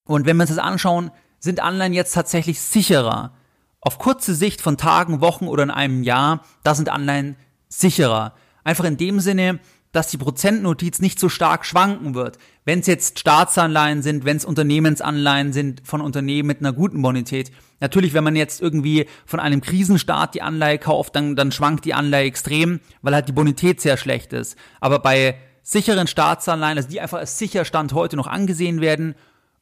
Und 0.07 0.25
wenn 0.25 0.37
wir 0.37 0.43
uns 0.43 0.51
das 0.51 0.59
anschauen, 0.59 1.09
sind 1.39 1.59
Anleihen 1.59 1.93
jetzt 1.93 2.13
tatsächlich 2.13 2.61
sicherer. 2.61 3.33
Auf 3.81 3.97
kurze 3.97 4.35
Sicht 4.35 4.61
von 4.61 4.77
Tagen, 4.77 5.21
Wochen 5.21 5.47
oder 5.47 5.63
in 5.63 5.71
einem 5.71 6.03
Jahr, 6.03 6.41
da 6.63 6.75
sind 6.75 6.89
Anleihen 6.89 7.35
sicherer. 7.67 8.33
Einfach 8.63 8.85
in 8.85 8.97
dem 8.97 9.19
Sinne, 9.19 9.59
dass 9.95 10.09
die 10.09 10.17
Prozentnotiz 10.17 10.99
nicht 10.99 11.19
so 11.19 11.29
stark 11.29 11.65
schwanken 11.65 12.15
wird. 12.15 12.37
Wenn 12.65 12.79
es 12.79 12.87
jetzt 12.87 13.19
Staatsanleihen 13.19 14.01
sind, 14.01 14.25
wenn 14.25 14.35
es 14.35 14.43
Unternehmensanleihen 14.43 15.53
sind 15.53 15.81
von 15.85 16.01
Unternehmen 16.01 16.47
mit 16.47 16.59
einer 16.59 16.73
guten 16.73 17.01
Bonität. 17.01 17.51
Natürlich, 17.79 18.13
wenn 18.13 18.23
man 18.23 18.35
jetzt 18.35 18.61
irgendwie 18.61 19.05
von 19.25 19.39
einem 19.39 19.61
Krisenstaat 19.61 20.35
die 20.35 20.41
Anleihe 20.41 20.79
kauft, 20.79 21.15
dann, 21.15 21.35
dann 21.35 21.51
schwankt 21.51 21.85
die 21.85 21.93
Anleihe 21.93 22.25
extrem, 22.25 22.81
weil 23.01 23.13
halt 23.13 23.29
die 23.29 23.33
Bonität 23.33 23.79
sehr 23.79 23.95
schlecht 23.95 24.33
ist. 24.33 24.57
Aber 24.81 24.99
bei 24.99 25.37
sicheren 25.63 26.07
Staatsanleihen, 26.07 26.77
also 26.77 26.89
die 26.89 26.99
einfach 26.99 27.19
als 27.19 27.39
sicher 27.39 27.63
Stand 27.63 27.93
heute 27.93 28.17
noch 28.17 28.27
angesehen 28.27 28.81
werden, 28.81 29.15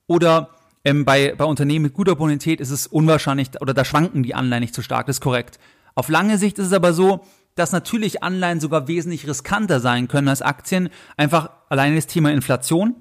oder 0.08 0.50
ähm, 0.84 1.06
bei, 1.06 1.34
bei 1.38 1.46
Unternehmen 1.46 1.84
mit 1.84 1.94
guter 1.94 2.16
Bonität 2.16 2.60
ist 2.60 2.72
es 2.72 2.88
unwahrscheinlich, 2.88 3.50
oder 3.62 3.74
da 3.74 3.86
schwanken 3.86 4.24
die 4.24 4.36
Anleihen 4.36 4.62
nicht 4.62 4.76
so 4.76 4.82
stark, 4.82 5.06
das 5.06 5.18
ist 5.18 5.22
korrekt. 5.22 5.60
Auf 5.96 6.10
lange 6.10 6.38
Sicht 6.38 6.60
ist 6.60 6.68
es 6.68 6.74
aber 6.74 6.92
so, 6.92 7.24
dass 7.56 7.72
natürlich 7.72 8.24
Anleihen 8.24 8.60
sogar 8.60 8.88
wesentlich 8.88 9.28
riskanter 9.28 9.80
sein 9.80 10.08
können 10.08 10.28
als 10.28 10.42
Aktien. 10.42 10.90
Einfach 11.18 11.50
alleine 11.70 11.96
das 11.96 12.08
Thema 12.08 12.32
Inflation. 12.32 12.96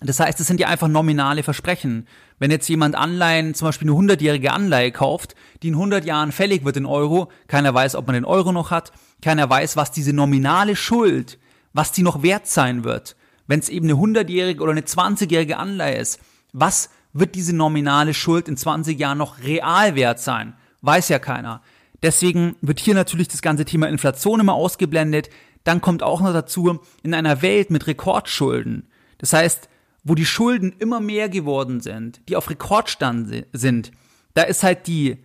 Das 0.00 0.18
heißt, 0.18 0.40
es 0.40 0.46
sind 0.46 0.58
ja 0.58 0.68
einfach 0.68 0.88
nominale 0.88 1.42
Versprechen. 1.42 2.08
Wenn 2.38 2.50
jetzt 2.50 2.68
jemand 2.68 2.96
Anleihen, 2.96 3.54
zum 3.54 3.68
Beispiel 3.68 3.86
eine 3.88 3.96
hundertjährige 3.96 4.52
Anleihe 4.52 4.90
kauft, 4.90 5.34
die 5.62 5.68
in 5.68 5.74
100 5.74 6.04
Jahren 6.04 6.32
fällig 6.32 6.64
wird 6.64 6.76
in 6.76 6.86
Euro, 6.86 7.30
keiner 7.46 7.72
weiß, 7.72 7.94
ob 7.94 8.06
man 8.06 8.14
den 8.14 8.24
Euro 8.24 8.52
noch 8.52 8.70
hat, 8.70 8.92
keiner 9.20 9.48
weiß, 9.48 9.76
was 9.76 9.92
diese 9.92 10.12
nominale 10.12 10.74
Schuld, 10.74 11.38
was 11.72 11.92
die 11.92 12.02
noch 12.02 12.22
wert 12.22 12.48
sein 12.48 12.84
wird. 12.84 13.16
Wenn 13.46 13.60
es 13.60 13.68
eben 13.68 13.86
eine 13.86 13.96
hundertjährige 13.96 14.62
oder 14.62 14.72
eine 14.72 14.80
20-jährige 14.82 15.56
Anleihe 15.56 15.98
ist, 15.98 16.20
was 16.52 16.90
wird 17.12 17.34
diese 17.34 17.54
nominale 17.54 18.14
Schuld 18.14 18.48
in 18.48 18.56
20 18.56 18.98
Jahren 18.98 19.18
noch 19.18 19.38
real 19.40 19.94
wert 19.94 20.18
sein? 20.18 20.54
Weiß 20.80 21.08
ja 21.08 21.18
keiner. 21.18 21.62
Deswegen 22.02 22.56
wird 22.60 22.80
hier 22.80 22.94
natürlich 22.94 23.28
das 23.28 23.42
ganze 23.42 23.64
Thema 23.64 23.88
Inflation 23.88 24.40
immer 24.40 24.54
ausgeblendet. 24.54 25.30
Dann 25.64 25.80
kommt 25.80 26.02
auch 26.02 26.20
noch 26.20 26.32
dazu, 26.32 26.80
in 27.02 27.14
einer 27.14 27.42
Welt 27.42 27.70
mit 27.70 27.86
Rekordschulden, 27.86 28.88
das 29.18 29.32
heißt, 29.32 29.68
wo 30.04 30.16
die 30.16 30.26
Schulden 30.26 30.74
immer 30.78 31.00
mehr 31.00 31.28
geworden 31.28 31.80
sind, 31.80 32.20
die 32.28 32.34
auf 32.34 32.50
Rekordstand 32.50 33.46
sind, 33.52 33.92
da 34.34 34.42
ist 34.42 34.62
halt 34.62 34.86
die, 34.86 35.18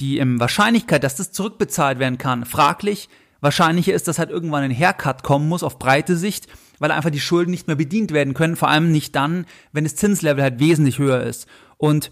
die 0.00 0.18
ähm, 0.18 0.40
Wahrscheinlichkeit, 0.40 1.04
dass 1.04 1.16
das 1.16 1.32
zurückbezahlt 1.32 1.98
werden 1.98 2.18
kann, 2.18 2.44
fraglich. 2.44 3.08
Wahrscheinlicher 3.40 3.92
ist, 3.92 4.08
dass 4.08 4.18
halt 4.18 4.30
irgendwann 4.30 4.64
ein 4.64 4.76
Haircut 4.76 5.22
kommen 5.22 5.48
muss 5.48 5.62
auf 5.62 5.78
breite 5.78 6.16
Sicht, 6.16 6.48
weil 6.78 6.90
einfach 6.90 7.10
die 7.10 7.20
Schulden 7.20 7.50
nicht 7.50 7.66
mehr 7.66 7.76
bedient 7.76 8.12
werden 8.12 8.34
können, 8.34 8.56
vor 8.56 8.68
allem 8.68 8.90
nicht 8.90 9.14
dann, 9.14 9.46
wenn 9.72 9.84
das 9.84 9.96
Zinslevel 9.96 10.42
halt 10.42 10.58
wesentlich 10.58 10.98
höher 10.98 11.22
ist. 11.22 11.46
Und 11.76 12.10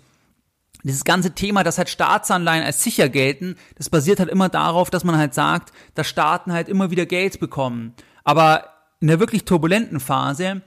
dieses 0.85 1.05
ganze 1.05 1.33
Thema, 1.33 1.65
dass 1.65 1.79
halt 1.79 1.89
Staatsanleihen 1.89 2.65
als 2.65 2.83
sicher 2.83 3.09
gelten, 3.09 3.57
das 3.77 3.91
basiert 3.91 4.21
halt 4.21 4.29
immer 4.29 4.49
darauf, 4.49 4.91
dass 4.91 5.05
man 5.05 5.17
halt 5.17 5.35
sagt, 5.35 5.73
dass 5.95 6.07
Staaten 6.07 6.53
halt 6.53 6.69
immer 6.69 6.91
wieder 6.91 7.07
Geld 7.07 7.41
bekommen. 7.41 7.95
Aber 8.23 8.69
in 9.01 9.09
der 9.09 9.21
wirklich 9.21 9.45
turbulenten 9.45 9.99
Phase, 9.99 10.63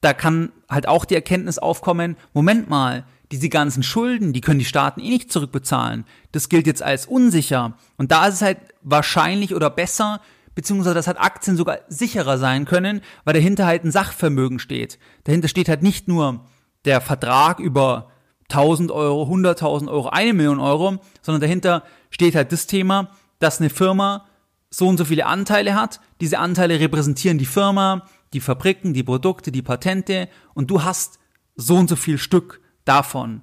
da 0.00 0.12
kann 0.12 0.52
halt 0.68 0.88
auch 0.88 1.04
die 1.04 1.14
Erkenntnis 1.14 1.58
aufkommen, 1.58 2.16
Moment 2.32 2.68
mal, 2.68 3.04
diese 3.32 3.48
ganzen 3.48 3.82
Schulden, 3.82 4.32
die 4.32 4.40
können 4.40 4.58
die 4.58 4.64
Staaten 4.64 5.00
eh 5.00 5.08
nicht 5.08 5.32
zurückbezahlen. 5.32 6.04
Das 6.32 6.48
gilt 6.48 6.66
jetzt 6.66 6.82
als 6.82 7.06
unsicher. 7.06 7.76
Und 7.96 8.10
da 8.10 8.26
ist 8.26 8.34
es 8.34 8.42
halt 8.42 8.58
wahrscheinlich 8.82 9.54
oder 9.54 9.70
besser, 9.70 10.20
beziehungsweise 10.56 10.94
dass 10.94 11.06
halt 11.06 11.20
Aktien 11.20 11.56
sogar 11.56 11.78
sicherer 11.88 12.38
sein 12.38 12.64
können, 12.64 13.02
weil 13.24 13.34
dahinter 13.34 13.66
halt 13.66 13.84
ein 13.84 13.92
Sachvermögen 13.92 14.58
steht. 14.58 14.98
Dahinter 15.24 15.46
steht 15.46 15.68
halt 15.68 15.82
nicht 15.82 16.08
nur 16.08 16.44
der 16.84 17.00
Vertrag 17.00 17.60
über 17.60 18.10
1000 18.52 18.90
Euro, 18.90 19.22
100.000 19.24 19.88
Euro, 19.88 20.08
eine 20.08 20.34
Million 20.34 20.60
Euro, 20.60 20.98
sondern 21.22 21.40
dahinter 21.40 21.84
steht 22.10 22.34
halt 22.34 22.52
das 22.52 22.66
Thema, 22.66 23.10
dass 23.38 23.60
eine 23.60 23.70
Firma 23.70 24.26
so 24.70 24.86
und 24.86 24.98
so 24.98 25.04
viele 25.04 25.26
Anteile 25.26 25.74
hat. 25.74 26.00
Diese 26.20 26.38
Anteile 26.38 26.78
repräsentieren 26.80 27.38
die 27.38 27.46
Firma, 27.46 28.06
die 28.32 28.40
Fabriken, 28.40 28.94
die 28.94 29.02
Produkte, 29.02 29.50
die 29.50 29.62
Patente 29.62 30.28
und 30.54 30.70
du 30.70 30.82
hast 30.82 31.18
so 31.56 31.76
und 31.76 31.88
so 31.88 31.96
viel 31.96 32.18
Stück 32.18 32.60
davon. 32.84 33.42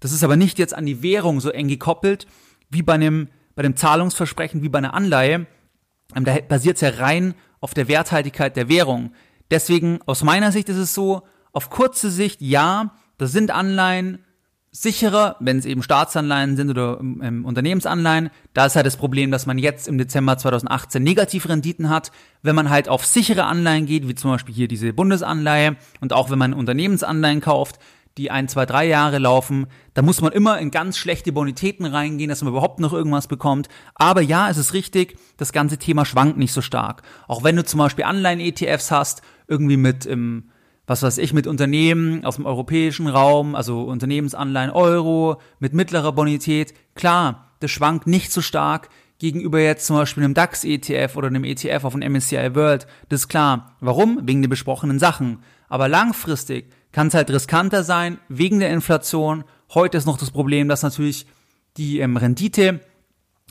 Das 0.00 0.12
ist 0.12 0.24
aber 0.24 0.36
nicht 0.36 0.58
jetzt 0.58 0.74
an 0.74 0.86
die 0.86 1.02
Währung 1.02 1.40
so 1.40 1.50
eng 1.50 1.68
gekoppelt 1.68 2.26
wie 2.70 2.82
bei 2.82 2.94
einem, 2.94 3.28
bei 3.54 3.62
dem 3.62 3.76
Zahlungsversprechen, 3.76 4.62
wie 4.62 4.68
bei 4.68 4.78
einer 4.78 4.94
Anleihe. 4.94 5.46
Ähm, 6.16 6.24
da 6.24 6.36
basiert 6.40 6.76
es 6.76 6.80
ja 6.80 6.88
rein 6.90 7.34
auf 7.60 7.74
der 7.74 7.88
Werthaltigkeit 7.88 8.56
der 8.56 8.68
Währung. 8.68 9.12
Deswegen, 9.50 10.00
aus 10.06 10.24
meiner 10.24 10.50
Sicht 10.50 10.68
ist 10.68 10.78
es 10.78 10.94
so, 10.94 11.22
auf 11.52 11.68
kurze 11.68 12.10
Sicht, 12.10 12.40
ja, 12.40 12.94
das 13.18 13.32
sind 13.32 13.50
Anleihen, 13.50 14.24
sicherer, 14.74 15.36
wenn 15.38 15.58
es 15.58 15.66
eben 15.66 15.82
Staatsanleihen 15.82 16.56
sind 16.56 16.70
oder 16.70 16.98
ähm, 16.98 17.44
Unternehmensanleihen. 17.44 18.30
Da 18.54 18.66
ist 18.66 18.74
halt 18.74 18.86
das 18.86 18.96
Problem, 18.96 19.30
dass 19.30 19.44
man 19.44 19.58
jetzt 19.58 19.86
im 19.86 19.98
Dezember 19.98 20.38
2018 20.38 21.02
negative 21.02 21.50
Renditen 21.50 21.90
hat. 21.90 22.10
Wenn 22.42 22.56
man 22.56 22.70
halt 22.70 22.88
auf 22.88 23.04
sichere 23.04 23.44
Anleihen 23.44 23.84
geht, 23.84 24.08
wie 24.08 24.14
zum 24.14 24.30
Beispiel 24.30 24.54
hier 24.54 24.68
diese 24.68 24.94
Bundesanleihe 24.94 25.76
und 26.00 26.14
auch 26.14 26.30
wenn 26.30 26.38
man 26.38 26.54
Unternehmensanleihen 26.54 27.42
kauft, 27.42 27.78
die 28.16 28.30
ein, 28.30 28.48
zwei, 28.48 28.66
drei 28.66 28.86
Jahre 28.86 29.18
laufen, 29.18 29.66
da 29.94 30.02
muss 30.02 30.20
man 30.20 30.32
immer 30.32 30.58
in 30.58 30.70
ganz 30.70 30.96
schlechte 30.96 31.32
Bonitäten 31.32 31.84
reingehen, 31.86 32.28
dass 32.28 32.42
man 32.42 32.52
überhaupt 32.52 32.80
noch 32.80 32.92
irgendwas 32.92 33.26
bekommt. 33.26 33.68
Aber 33.94 34.22
ja, 34.22 34.48
es 34.48 34.56
ist 34.56 34.72
richtig, 34.72 35.18
das 35.36 35.52
ganze 35.52 35.78
Thema 35.78 36.04
schwankt 36.04 36.38
nicht 36.38 36.52
so 36.52 36.62
stark. 36.62 37.02
Auch 37.28 37.44
wenn 37.44 37.56
du 37.56 37.64
zum 37.64 37.78
Beispiel 37.78 38.04
Anleihen-ETFs 38.04 38.90
hast, 38.90 39.22
irgendwie 39.48 39.76
mit 39.76 40.06
im 40.06 40.44
was 40.86 41.02
weiß 41.02 41.18
ich, 41.18 41.32
mit 41.32 41.46
Unternehmen 41.46 42.24
aus 42.24 42.36
dem 42.36 42.46
europäischen 42.46 43.06
Raum, 43.06 43.54
also 43.54 43.82
Unternehmensanleihen 43.82 44.70
Euro, 44.70 45.40
mit 45.58 45.74
mittlerer 45.74 46.12
Bonität, 46.12 46.74
klar, 46.94 47.52
das 47.60 47.70
schwankt 47.70 48.06
nicht 48.06 48.32
so 48.32 48.40
stark 48.40 48.88
gegenüber 49.18 49.60
jetzt 49.60 49.86
zum 49.86 49.96
Beispiel 49.96 50.24
einem 50.24 50.34
DAX-ETF 50.34 51.14
oder 51.14 51.28
einem 51.28 51.44
ETF 51.44 51.84
auf 51.84 51.94
dem 51.94 52.12
MSCI 52.12 52.56
World. 52.56 52.88
Das 53.08 53.20
ist 53.20 53.28
klar. 53.28 53.76
Warum? 53.78 54.18
Wegen 54.24 54.42
der 54.42 54.48
besprochenen 54.48 54.98
Sachen. 54.98 55.38
Aber 55.68 55.88
langfristig 55.88 56.72
kann 56.90 57.06
es 57.06 57.14
halt 57.14 57.30
riskanter 57.30 57.84
sein, 57.84 58.18
wegen 58.28 58.58
der 58.58 58.70
Inflation. 58.70 59.44
Heute 59.72 59.96
ist 59.96 60.06
noch 60.06 60.18
das 60.18 60.32
Problem, 60.32 60.68
dass 60.68 60.82
natürlich 60.82 61.26
die 61.76 62.00
ähm, 62.00 62.16
Rendite 62.16 62.80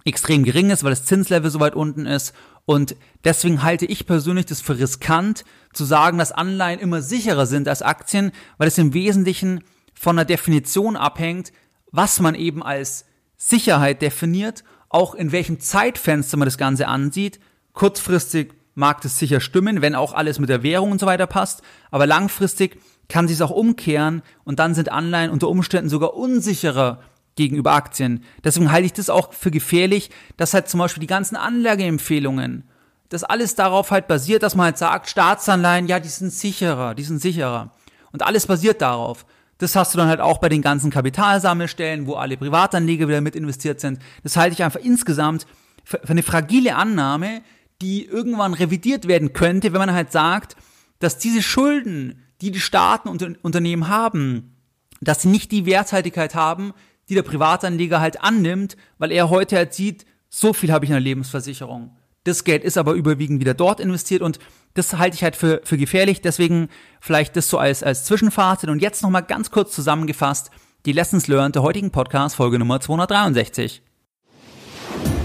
extrem 0.03 0.43
gering 0.43 0.71
ist, 0.71 0.83
weil 0.83 0.91
das 0.91 1.05
Zinslevel 1.05 1.49
so 1.49 1.61
weit 1.61 1.75
unten 1.75 2.05
ist 2.05 2.33
und 2.65 2.95
deswegen 3.23 3.63
halte 3.63 3.85
ich 3.85 4.05
persönlich 4.05 4.45
das 4.45 4.61
für 4.61 4.77
riskant, 4.77 5.43
zu 5.73 5.85
sagen, 5.85 6.17
dass 6.17 6.31
Anleihen 6.31 6.79
immer 6.79 7.01
sicherer 7.01 7.45
sind 7.45 7.67
als 7.67 7.81
Aktien, 7.81 8.31
weil 8.57 8.67
es 8.67 8.77
im 8.77 8.93
Wesentlichen 8.93 9.63
von 9.93 10.15
der 10.15 10.25
Definition 10.25 10.95
abhängt, 10.95 11.51
was 11.91 12.19
man 12.19 12.35
eben 12.35 12.63
als 12.63 13.05
Sicherheit 13.37 14.01
definiert, 14.01 14.63
auch 14.89 15.15
in 15.15 15.31
welchem 15.31 15.59
Zeitfenster 15.59 16.37
man 16.37 16.45
das 16.45 16.57
Ganze 16.57 16.87
ansieht. 16.87 17.39
Kurzfristig 17.73 18.53
mag 18.75 19.01
das 19.01 19.17
sicher 19.17 19.39
stimmen, 19.39 19.81
wenn 19.81 19.95
auch 19.95 20.13
alles 20.13 20.39
mit 20.39 20.49
der 20.49 20.63
Währung 20.63 20.91
und 20.91 20.99
so 20.99 21.05
weiter 21.05 21.27
passt, 21.27 21.61
aber 21.89 22.05
langfristig 22.05 22.79
kann 23.09 23.27
sich 23.27 23.41
auch 23.41 23.51
umkehren 23.51 24.21
und 24.43 24.59
dann 24.59 24.73
sind 24.73 24.91
Anleihen 24.91 25.31
unter 25.31 25.49
Umständen 25.49 25.89
sogar 25.89 26.13
unsicherer 26.13 27.01
gegenüber 27.41 27.73
Aktien. 27.73 28.23
Deswegen 28.43 28.71
halte 28.71 28.85
ich 28.85 28.93
das 28.93 29.09
auch 29.09 29.33
für 29.33 29.51
gefährlich, 29.51 30.09
dass 30.37 30.53
halt 30.53 30.69
zum 30.69 30.79
Beispiel 30.79 31.01
die 31.01 31.07
ganzen 31.07 31.35
Anlageempfehlungen, 31.35 32.63
das 33.09 33.23
alles 33.23 33.55
darauf 33.55 33.91
halt 33.91 34.07
basiert, 34.07 34.43
dass 34.43 34.55
man 34.55 34.65
halt 34.65 34.77
sagt, 34.77 35.09
Staatsanleihen, 35.09 35.87
ja, 35.87 35.99
die 35.99 36.09
sind 36.09 36.31
sicherer, 36.31 36.95
die 36.95 37.03
sind 37.03 37.21
sicherer. 37.21 37.71
Und 38.11 38.23
alles 38.23 38.47
basiert 38.47 38.81
darauf. 38.81 39.25
Das 39.57 39.75
hast 39.75 39.93
du 39.93 39.97
dann 39.97 40.07
halt 40.07 40.21
auch 40.21 40.39
bei 40.39 40.49
den 40.49 40.61
ganzen 40.61 40.89
Kapitalsammelstellen, 40.89 42.07
wo 42.07 42.15
alle 42.15 42.37
Privatanleger 42.37 43.07
wieder 43.07 43.21
mit 43.21 43.35
investiert 43.35 43.79
sind. 43.79 43.99
Das 44.23 44.37
halte 44.37 44.53
ich 44.53 44.63
einfach 44.63 44.79
insgesamt 44.79 45.45
für 45.83 45.99
eine 46.07 46.23
fragile 46.23 46.75
Annahme, 46.75 47.41
die 47.81 48.05
irgendwann 48.05 48.53
revidiert 48.53 49.07
werden 49.07 49.33
könnte, 49.33 49.73
wenn 49.73 49.79
man 49.79 49.93
halt 49.93 50.11
sagt, 50.11 50.55
dass 50.99 51.17
diese 51.17 51.41
Schulden, 51.41 52.23
die 52.41 52.51
die 52.51 52.59
Staaten 52.59 53.09
und 53.09 53.43
Unternehmen 53.43 53.87
haben, 53.87 54.55
dass 55.01 55.23
sie 55.23 55.29
nicht 55.29 55.51
die 55.51 55.65
Werthaltigkeit 55.65 56.35
haben, 56.35 56.73
die 57.11 57.15
der 57.15 57.23
Privatanleger 57.23 57.99
halt 57.99 58.23
annimmt, 58.23 58.77
weil 58.97 59.11
er 59.11 59.29
heute 59.29 59.57
halt 59.57 59.73
sieht, 59.73 60.05
so 60.29 60.53
viel 60.53 60.71
habe 60.71 60.85
ich 60.85 60.91
in 60.91 60.93
der 60.93 61.01
Lebensversicherung. 61.01 61.97
Das 62.23 62.45
Geld 62.45 62.63
ist 62.63 62.77
aber 62.77 62.93
überwiegend 62.93 63.41
wieder 63.41 63.53
dort 63.53 63.81
investiert 63.81 64.21
und 64.21 64.39
das 64.75 64.97
halte 64.97 65.15
ich 65.15 65.23
halt 65.23 65.35
für, 65.35 65.59
für 65.65 65.77
gefährlich. 65.77 66.21
Deswegen 66.21 66.69
vielleicht 67.01 67.35
das 67.35 67.49
so 67.49 67.57
als, 67.57 67.83
als 67.83 68.05
Zwischenfazit. 68.05 68.69
Und 68.69 68.81
jetzt 68.81 69.03
nochmal 69.03 69.23
ganz 69.23 69.51
kurz 69.51 69.75
zusammengefasst 69.75 70.51
die 70.85 70.93
Lessons 70.93 71.27
Learned 71.27 71.55
der 71.55 71.63
heutigen 71.63 71.91
Podcast, 71.91 72.37
Folge 72.37 72.57
Nummer 72.57 72.79
263. 72.79 73.81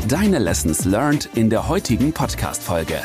Deine 0.09 0.41
Lessons 0.41 0.85
Learned 0.85 1.29
in 1.35 1.51
der 1.51 1.69
heutigen 1.69 2.13
Podcast-Folge. 2.13 3.01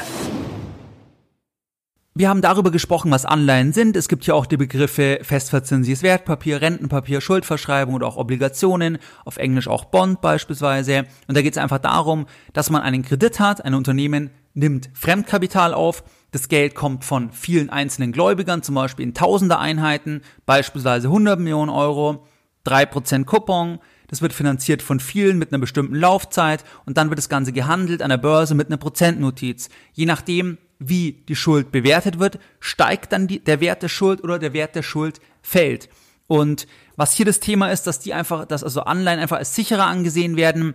Wir 2.14 2.28
haben 2.28 2.42
darüber 2.42 2.72
gesprochen, 2.72 3.10
was 3.10 3.26
Anleihen 3.26 3.72
sind. 3.72 3.96
Es 3.96 4.10
gibt 4.10 4.26
ja 4.26 4.34
auch 4.34 4.46
die 4.46 4.58
Begriffe 4.58 5.20
festverzinsliches 5.22 6.04
Wertpapier, 6.04 6.62
Rentenpapier, 6.62 7.22
Schuldverschreibung 7.22 7.96
oder 7.96 8.06
auch 8.06 8.18
Obligationen, 8.18 8.98
auf 9.24 9.38
Englisch 9.38 9.70
auch 9.70 9.86
Bond 9.86 10.20
beispielsweise. 10.20 11.06
Und 11.30 11.38
da 11.38 11.42
geht 11.42 11.54
es 11.54 11.58
einfach 11.58 11.80
darum, 11.80 12.26
dass 12.52 12.70
man 12.70 12.82
einen 12.82 13.04
Kredit 13.04 13.40
hat, 13.40 13.64
ein 13.64 13.74
Unternehmen 13.74 14.30
nimmt 14.54 14.90
Fremdkapital 14.94 15.74
auf, 15.74 16.04
das 16.32 16.50
Geld 16.50 16.76
kommt 16.76 17.06
von 17.06 17.32
vielen 17.32 17.70
einzelnen 17.70 18.12
Gläubigern, 18.12 18.62
zum 18.62 18.76
Beispiel 18.76 19.06
in 19.06 19.14
tausender 19.14 19.60
Einheiten, 19.60 20.22
beispielsweise 20.46 21.08
100 21.08 21.40
Millionen 21.40 21.70
Euro, 21.70 22.28
3% 22.66 23.24
Coupon, 23.24 23.80
das 24.10 24.22
wird 24.22 24.34
finanziert 24.34 24.82
von 24.82 25.00
vielen 25.00 25.38
mit 25.38 25.54
einer 25.54 25.62
bestimmten 25.62 25.96
Laufzeit 25.96 26.66
und 26.86 26.98
dann 26.98 27.10
wird 27.10 27.20
das 27.20 27.30
Ganze 27.30 27.54
gehandelt 27.54 28.02
an 28.02 28.10
der 28.10 28.18
Börse 28.18 28.54
mit 28.54 28.68
einer 28.68 28.76
Prozentnotiz. 28.76 29.70
Je 29.94 30.06
nachdem, 30.06 30.58
wie 30.82 31.24
die 31.30 31.36
Schuld 31.36 31.72
bewertet 31.72 32.20
wird, 32.20 32.40
steigt 32.60 33.12
dann 33.14 33.28
die, 33.28 33.40
der 33.40 33.62
Wert 33.62 33.84
der 33.84 33.88
Schuld 33.88 34.24
oder 34.24 34.40
der 34.40 34.54
Wert 34.54 34.76
der 34.76 34.84
Schuld 34.84 35.22
fällt. 35.42 35.90
Und 36.28 36.66
was 36.96 37.14
hier 37.14 37.26
das 37.26 37.40
Thema 37.40 37.72
ist, 37.72 37.88
dass 37.88 38.00
die 38.00 38.14
einfach, 38.14 38.46
dass 38.46 38.64
also 38.64 38.82
Anleihen 38.82 39.20
einfach 39.20 39.38
als 39.38 39.54
sicherer 39.54 39.86
angesehen 39.86 40.38
werden. 40.38 40.74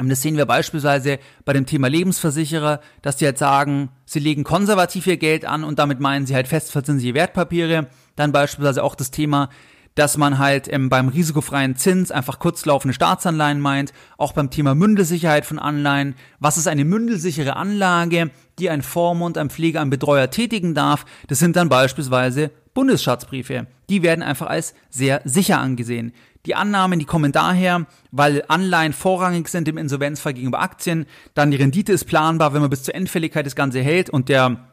Das 0.00 0.22
sehen 0.22 0.36
wir 0.36 0.46
beispielsweise 0.46 1.18
bei 1.44 1.52
dem 1.52 1.66
Thema 1.66 1.88
Lebensversicherer, 1.88 2.80
dass 3.02 3.16
die 3.16 3.26
halt 3.26 3.38
sagen, 3.38 3.90
sie 4.04 4.18
legen 4.18 4.44
konservativ 4.44 5.06
ihr 5.06 5.16
Geld 5.16 5.44
an 5.44 5.64
und 5.64 5.78
damit 5.78 6.00
meinen 6.00 6.26
sie 6.26 6.34
halt 6.34 6.48
festverzinsliche 6.48 7.14
Wertpapiere. 7.14 7.86
Dann 8.16 8.32
beispielsweise 8.32 8.82
auch 8.82 8.94
das 8.94 9.10
Thema, 9.10 9.50
dass 9.98 10.16
man 10.16 10.38
halt 10.38 10.72
ähm, 10.72 10.88
beim 10.88 11.08
risikofreien 11.08 11.74
Zins 11.74 12.12
einfach 12.12 12.38
kurzlaufende 12.38 12.94
Staatsanleihen 12.94 13.60
meint, 13.60 13.92
auch 14.16 14.32
beim 14.32 14.48
Thema 14.48 14.76
Mündelsicherheit 14.76 15.44
von 15.44 15.58
Anleihen. 15.58 16.14
Was 16.38 16.56
ist 16.56 16.68
eine 16.68 16.84
mündelsichere 16.84 17.56
Anlage, 17.56 18.30
die 18.60 18.70
ein 18.70 18.82
Vormund, 18.82 19.36
ein 19.36 19.50
Pfleger, 19.50 19.80
ein 19.80 19.90
Betreuer 19.90 20.30
tätigen 20.30 20.72
darf? 20.72 21.04
Das 21.26 21.40
sind 21.40 21.56
dann 21.56 21.68
beispielsweise 21.68 22.52
Bundesschatzbriefe. 22.74 23.66
Die 23.90 24.04
werden 24.04 24.22
einfach 24.22 24.46
als 24.46 24.74
sehr 24.88 25.20
sicher 25.24 25.58
angesehen. 25.58 26.12
Die 26.46 26.54
Annahmen, 26.54 27.00
die 27.00 27.04
kommen 27.04 27.32
daher, 27.32 27.86
weil 28.12 28.44
Anleihen 28.46 28.92
vorrangig 28.92 29.48
sind 29.48 29.66
im 29.66 29.78
Insolvenzfall 29.78 30.34
gegenüber 30.34 30.60
Aktien. 30.60 31.06
Dann 31.34 31.50
die 31.50 31.56
Rendite 31.56 31.92
ist 31.92 32.04
planbar, 32.04 32.54
wenn 32.54 32.60
man 32.60 32.70
bis 32.70 32.84
zur 32.84 32.94
Endfälligkeit 32.94 33.44
das 33.44 33.56
Ganze 33.56 33.80
hält 33.80 34.10
und 34.10 34.28
der 34.28 34.68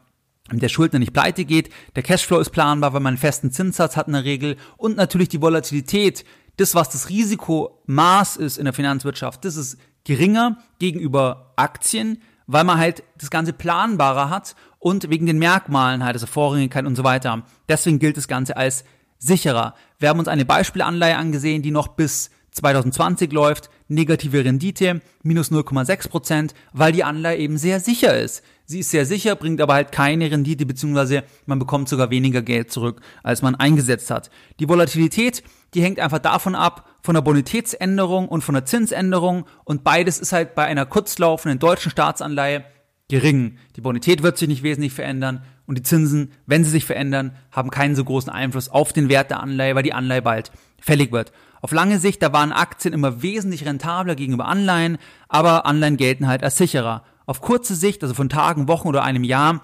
der 0.52 0.70
Schuldner 0.70 1.00
nicht 1.00 1.14
pleite 1.14 1.46
geht, 1.46 1.72
der 1.96 2.04
Cashflow 2.04 2.40
ist 2.40 2.52
planbar, 2.52 2.94
weil 2.94 3.02
man 3.02 3.14
einen 3.14 3.18
festen 3.18 3.52
Zinssatz 3.52 3.98
hat 3.98 4.08
in 4.08 4.14
der 4.14 4.24
Regel 4.24 4.58
und 4.78 4.96
natürlich 4.96 5.30
die 5.30 5.42
Volatilität, 5.42 6.24
das 6.58 6.76
was 6.76 6.90
das 6.90 7.10
Risikomaß 7.10 8.38
ist 8.38 8.58
in 8.58 8.66
der 8.66 8.74
Finanzwirtschaft, 8.74 9.44
das 9.44 9.56
ist 9.56 9.78
geringer 10.04 10.58
gegenüber 10.80 11.54
Aktien, 11.56 12.22
weil 12.48 12.64
man 12.64 12.78
halt 12.78 13.04
das 13.18 13.32
Ganze 13.32 13.54
planbarer 13.54 14.30
hat 14.30 14.56
und 14.80 15.10
wegen 15.10 15.26
den 15.26 15.40
Merkmalen 15.40 16.04
halt, 16.04 16.16
also 16.16 16.28
Vorrangigkeit 16.28 16.86
und 16.86 16.96
so 16.96 17.04
weiter. 17.04 17.44
Deswegen 17.68 17.98
gilt 17.98 18.18
das 18.18 18.28
Ganze 18.28 18.56
als 18.56 18.86
sicherer. 19.18 19.74
Wir 19.98 20.10
haben 20.10 20.20
uns 20.20 20.28
eine 20.28 20.46
Beispielanleihe 20.46 21.18
angesehen, 21.18 21.64
die 21.64 21.72
noch 21.72 21.88
bis 21.88 22.30
2020 22.52 23.34
läuft, 23.34 23.70
negative 23.88 24.46
Rendite, 24.46 25.02
minus 25.24 25.52
0,6 25.52 26.10
Prozent, 26.10 26.54
weil 26.72 26.92
die 26.92 27.04
Anleihe 27.04 27.38
eben 27.38 27.58
sehr 27.58 27.80
sicher 27.80 28.18
ist. 28.18 28.44
Sie 28.68 28.80
ist 28.80 28.90
sehr 28.90 29.06
sicher, 29.06 29.36
bringt 29.36 29.62
aber 29.62 29.76
halt 29.76 29.92
keine 29.92 30.32
Rendite, 30.32 30.66
beziehungsweise 30.66 31.24
man 31.46 31.60
bekommt 31.60 31.88
sogar 31.88 32.10
weniger 32.10 32.42
Geld 32.42 32.72
zurück, 32.72 33.02
als 33.22 33.44
man 33.44 33.54
eingesetzt 33.54 34.10
hat. 34.10 34.32
Die 34.60 34.68
Volatilität, 34.68 35.44
die 35.76 35.84
hängt 35.84 36.00
einfach 36.00 36.20
davon 36.20 36.56
ab, 36.56 36.90
von 37.04 37.14
der 37.14 37.22
Bonitätsänderung 37.22 38.28
und 38.28 38.44
von 38.44 38.56
der 38.56 38.66
Zinsänderung 38.66 39.46
und 39.66 39.84
beides 39.84 40.20
ist 40.20 40.34
halt 40.34 40.56
bei 40.56 40.66
einer 40.66 40.88
kurzlaufenden 40.88 41.60
deutschen 41.60 41.92
Staatsanleihe 41.92 42.66
gering. 43.08 43.60
Die 43.76 43.82
Bonität 43.82 44.24
wird 44.24 44.40
sich 44.40 44.48
nicht 44.48 44.64
wesentlich 44.64 44.94
verändern 44.94 45.44
und 45.68 45.78
die 45.78 45.84
Zinsen, 45.84 46.32
wenn 46.48 46.64
sie 46.64 46.72
sich 46.72 46.86
verändern, 46.86 47.36
haben 47.52 47.70
keinen 47.70 47.96
so 47.96 48.04
großen 48.04 48.32
Einfluss 48.32 48.70
auf 48.70 48.94
den 48.94 49.10
Wert 49.10 49.30
der 49.30 49.42
Anleihe, 49.42 49.76
weil 49.76 49.84
die 49.84 49.94
Anleihe 49.94 50.24
bald 50.24 50.52
fällig 50.80 51.12
wird. 51.12 51.32
Auf 51.62 51.72
lange 51.72 52.00
Sicht, 52.00 52.22
da 52.24 52.34
waren 52.34 52.52
Aktien 52.52 52.94
immer 52.94 53.22
wesentlich 53.22 53.66
rentabler 53.66 54.16
gegenüber 54.16 54.46
Anleihen, 54.46 54.98
aber 55.28 55.68
Anleihen 55.68 55.98
gelten 55.98 56.28
halt 56.28 56.44
als 56.44 56.58
sicherer. 56.58 57.04
Auf 57.26 57.42
kurze 57.42 57.76
Sicht, 57.76 58.04
also 58.04 58.14
von 58.14 58.30
Tagen, 58.30 58.68
Wochen 58.68 58.88
oder 58.88 59.04
einem 59.04 59.24
Jahr, 59.24 59.62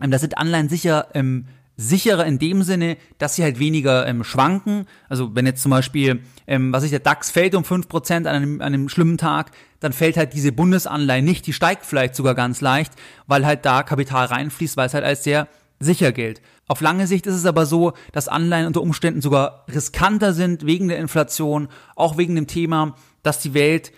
ähm, 0.00 0.10
da 0.10 0.18
sind 0.18 0.38
Anleihen 0.38 0.68
sicher 0.68 1.08
ähm, 1.14 1.46
sicherer 1.76 2.26
in 2.26 2.38
dem 2.38 2.62
Sinne, 2.62 2.96
dass 3.18 3.36
sie 3.36 3.42
halt 3.42 3.58
weniger 3.58 4.06
ähm, 4.06 4.24
schwanken. 4.24 4.86
Also 5.08 5.34
wenn 5.34 5.46
jetzt 5.46 5.62
zum 5.62 5.70
Beispiel, 5.70 6.20
ähm, 6.46 6.72
was 6.72 6.84
ich 6.84 6.90
der 6.90 7.00
DAX 7.00 7.30
fällt 7.30 7.54
um 7.54 7.64
fünf 7.64 7.88
Prozent 7.88 8.26
an 8.26 8.36
einem, 8.36 8.60
an 8.60 8.74
einem 8.74 8.88
schlimmen 8.88 9.18
Tag, 9.18 9.50
dann 9.80 9.92
fällt 9.92 10.16
halt 10.16 10.34
diese 10.34 10.52
Bundesanleihe 10.52 11.22
nicht, 11.22 11.46
die 11.46 11.52
steigt 11.52 11.84
vielleicht 11.84 12.14
sogar 12.14 12.34
ganz 12.34 12.60
leicht, 12.60 12.92
weil 13.26 13.46
halt 13.46 13.64
da 13.64 13.82
Kapital 13.82 14.26
reinfließt, 14.26 14.76
weil 14.76 14.86
es 14.86 14.94
halt 14.94 15.04
als 15.04 15.24
sehr 15.24 15.48
sicher 15.80 16.12
gilt. 16.12 16.40
Auf 16.68 16.80
lange 16.80 17.06
Sicht 17.06 17.26
ist 17.26 17.34
es 17.34 17.46
aber 17.46 17.66
so, 17.66 17.92
dass 18.12 18.28
Anleihen 18.28 18.66
unter 18.66 18.82
Umständen 18.82 19.20
sogar 19.20 19.66
riskanter 19.72 20.32
sind 20.32 20.64
wegen 20.64 20.88
der 20.88 20.98
Inflation, 20.98 21.68
auch 21.96 22.16
wegen 22.16 22.36
dem 22.36 22.46
Thema, 22.46 22.94
dass 23.22 23.40
die 23.40 23.54
Welt 23.54 23.92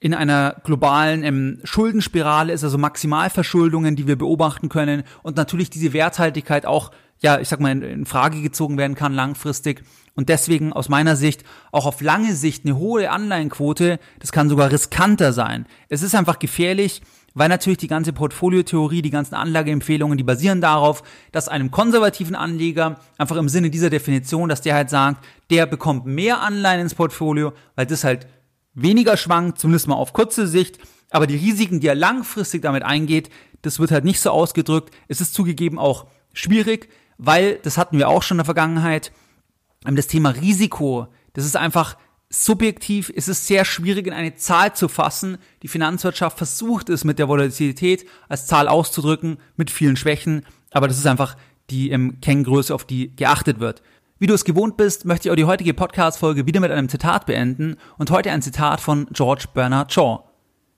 in 0.00 0.14
einer 0.14 0.56
globalen 0.64 1.22
ähm, 1.22 1.60
Schuldenspirale 1.62 2.52
ist, 2.54 2.64
also 2.64 2.78
Maximalverschuldungen, 2.78 3.96
die 3.96 4.06
wir 4.06 4.16
beobachten 4.16 4.70
können 4.70 5.04
und 5.22 5.36
natürlich 5.36 5.68
diese 5.68 5.92
Werthaltigkeit 5.92 6.64
auch, 6.64 6.90
ja, 7.20 7.38
ich 7.38 7.48
sag 7.48 7.60
mal, 7.60 7.70
in, 7.70 7.82
in 7.82 8.06
Frage 8.06 8.40
gezogen 8.40 8.78
werden 8.78 8.96
kann 8.96 9.12
langfristig 9.12 9.84
und 10.14 10.30
deswegen 10.30 10.72
aus 10.72 10.88
meiner 10.88 11.16
Sicht 11.16 11.44
auch 11.70 11.84
auf 11.84 12.00
lange 12.00 12.34
Sicht 12.34 12.64
eine 12.64 12.78
hohe 12.78 13.10
Anleihenquote, 13.10 14.00
das 14.18 14.32
kann 14.32 14.48
sogar 14.48 14.72
riskanter 14.72 15.34
sein. 15.34 15.66
Es 15.90 16.02
ist 16.02 16.14
einfach 16.14 16.38
gefährlich, 16.38 17.02
weil 17.34 17.50
natürlich 17.50 17.78
die 17.78 17.86
ganze 17.86 18.14
Portfoliotheorie, 18.14 19.02
die 19.02 19.10
ganzen 19.10 19.34
Anlageempfehlungen, 19.34 20.16
die 20.16 20.24
basieren 20.24 20.62
darauf, 20.62 21.02
dass 21.30 21.48
einem 21.48 21.70
konservativen 21.70 22.34
Anleger 22.34 22.98
einfach 23.18 23.36
im 23.36 23.48
Sinne 23.48 23.70
dieser 23.70 23.90
Definition, 23.90 24.48
dass 24.48 24.62
der 24.62 24.74
halt 24.74 24.90
sagt, 24.90 25.24
der 25.50 25.66
bekommt 25.66 26.06
mehr 26.06 26.40
Anleihen 26.40 26.80
ins 26.80 26.94
Portfolio, 26.94 27.52
weil 27.76 27.86
das 27.86 28.02
halt 28.02 28.26
weniger 28.82 29.16
schwankt, 29.16 29.58
zumindest 29.58 29.88
mal 29.88 29.94
auf 29.94 30.12
kurze 30.12 30.46
Sicht, 30.46 30.78
aber 31.10 31.26
die 31.26 31.36
Risiken, 31.36 31.80
die 31.80 31.88
er 31.88 31.94
langfristig 31.94 32.62
damit 32.62 32.82
eingeht, 32.82 33.30
das 33.62 33.78
wird 33.78 33.90
halt 33.90 34.04
nicht 34.04 34.20
so 34.20 34.30
ausgedrückt. 34.30 34.94
Es 35.08 35.20
ist 35.20 35.34
zugegeben 35.34 35.78
auch 35.78 36.06
schwierig, 36.32 36.88
weil, 37.18 37.58
das 37.62 37.76
hatten 37.76 37.98
wir 37.98 38.08
auch 38.08 38.22
schon 38.22 38.36
in 38.36 38.38
der 38.38 38.44
Vergangenheit, 38.46 39.12
das 39.84 40.06
Thema 40.06 40.30
Risiko, 40.30 41.08
das 41.32 41.44
ist 41.44 41.56
einfach 41.56 41.96
subjektiv 42.30 43.10
ist 43.10 43.28
es 43.28 43.46
sehr 43.46 43.64
schwierig, 43.64 44.06
in 44.06 44.12
eine 44.12 44.36
Zahl 44.36 44.74
zu 44.74 44.88
fassen. 44.88 45.38
Die 45.64 45.68
Finanzwirtschaft 45.68 46.38
versucht 46.38 46.88
es 46.88 47.04
mit 47.04 47.18
der 47.18 47.28
Volatilität 47.28 48.06
als 48.28 48.46
Zahl 48.46 48.68
auszudrücken, 48.68 49.38
mit 49.56 49.70
vielen 49.70 49.96
Schwächen, 49.96 50.46
aber 50.70 50.86
das 50.86 50.96
ist 50.96 51.06
einfach 51.06 51.36
die 51.70 51.90
ähm, 51.90 52.20
Kenngröße, 52.20 52.74
auf 52.74 52.84
die 52.84 53.14
geachtet 53.14 53.58
wird. 53.58 53.82
Wie 54.20 54.26
du 54.26 54.34
es 54.34 54.44
gewohnt 54.44 54.76
bist, 54.76 55.06
möchte 55.06 55.28
ich 55.28 55.32
auch 55.32 55.36
die 55.36 55.46
heutige 55.46 55.72
Podcast-Folge 55.72 56.44
wieder 56.44 56.60
mit 56.60 56.70
einem 56.70 56.90
Zitat 56.90 57.24
beenden 57.24 57.76
und 57.96 58.10
heute 58.10 58.30
ein 58.30 58.42
Zitat 58.42 58.82
von 58.82 59.06
George 59.12 59.46
Bernard 59.54 59.94
Shaw. 59.94 60.24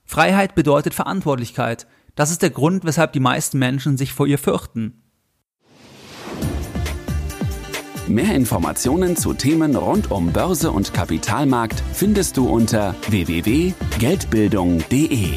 Freiheit 0.05 0.55
bedeutet 0.55 0.93
Verantwortlichkeit. 0.93 1.85
Das 2.15 2.31
ist 2.31 2.41
der 2.41 2.51
Grund, 2.51 2.85
weshalb 2.85 3.11
die 3.11 3.19
meisten 3.19 3.59
Menschen 3.59 3.97
sich 3.97 4.13
vor 4.13 4.27
ihr 4.27 4.37
fürchten. 4.37 5.03
Mehr 8.07 8.33
Informationen 8.33 9.17
zu 9.17 9.33
Themen 9.33 9.75
rund 9.75 10.09
um 10.09 10.31
Börse 10.31 10.71
und 10.71 10.93
Kapitalmarkt 10.93 11.83
findest 11.91 12.37
du 12.37 12.47
unter 12.47 12.95
www.geldbildung.de. 13.09 15.31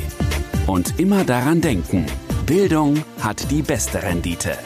Und 0.68 1.00
immer 1.00 1.24
daran 1.24 1.60
denken, 1.60 2.06
Bildung 2.46 3.02
hat 3.20 3.50
die 3.50 3.62
beste 3.62 4.00
Rendite. 4.00 4.56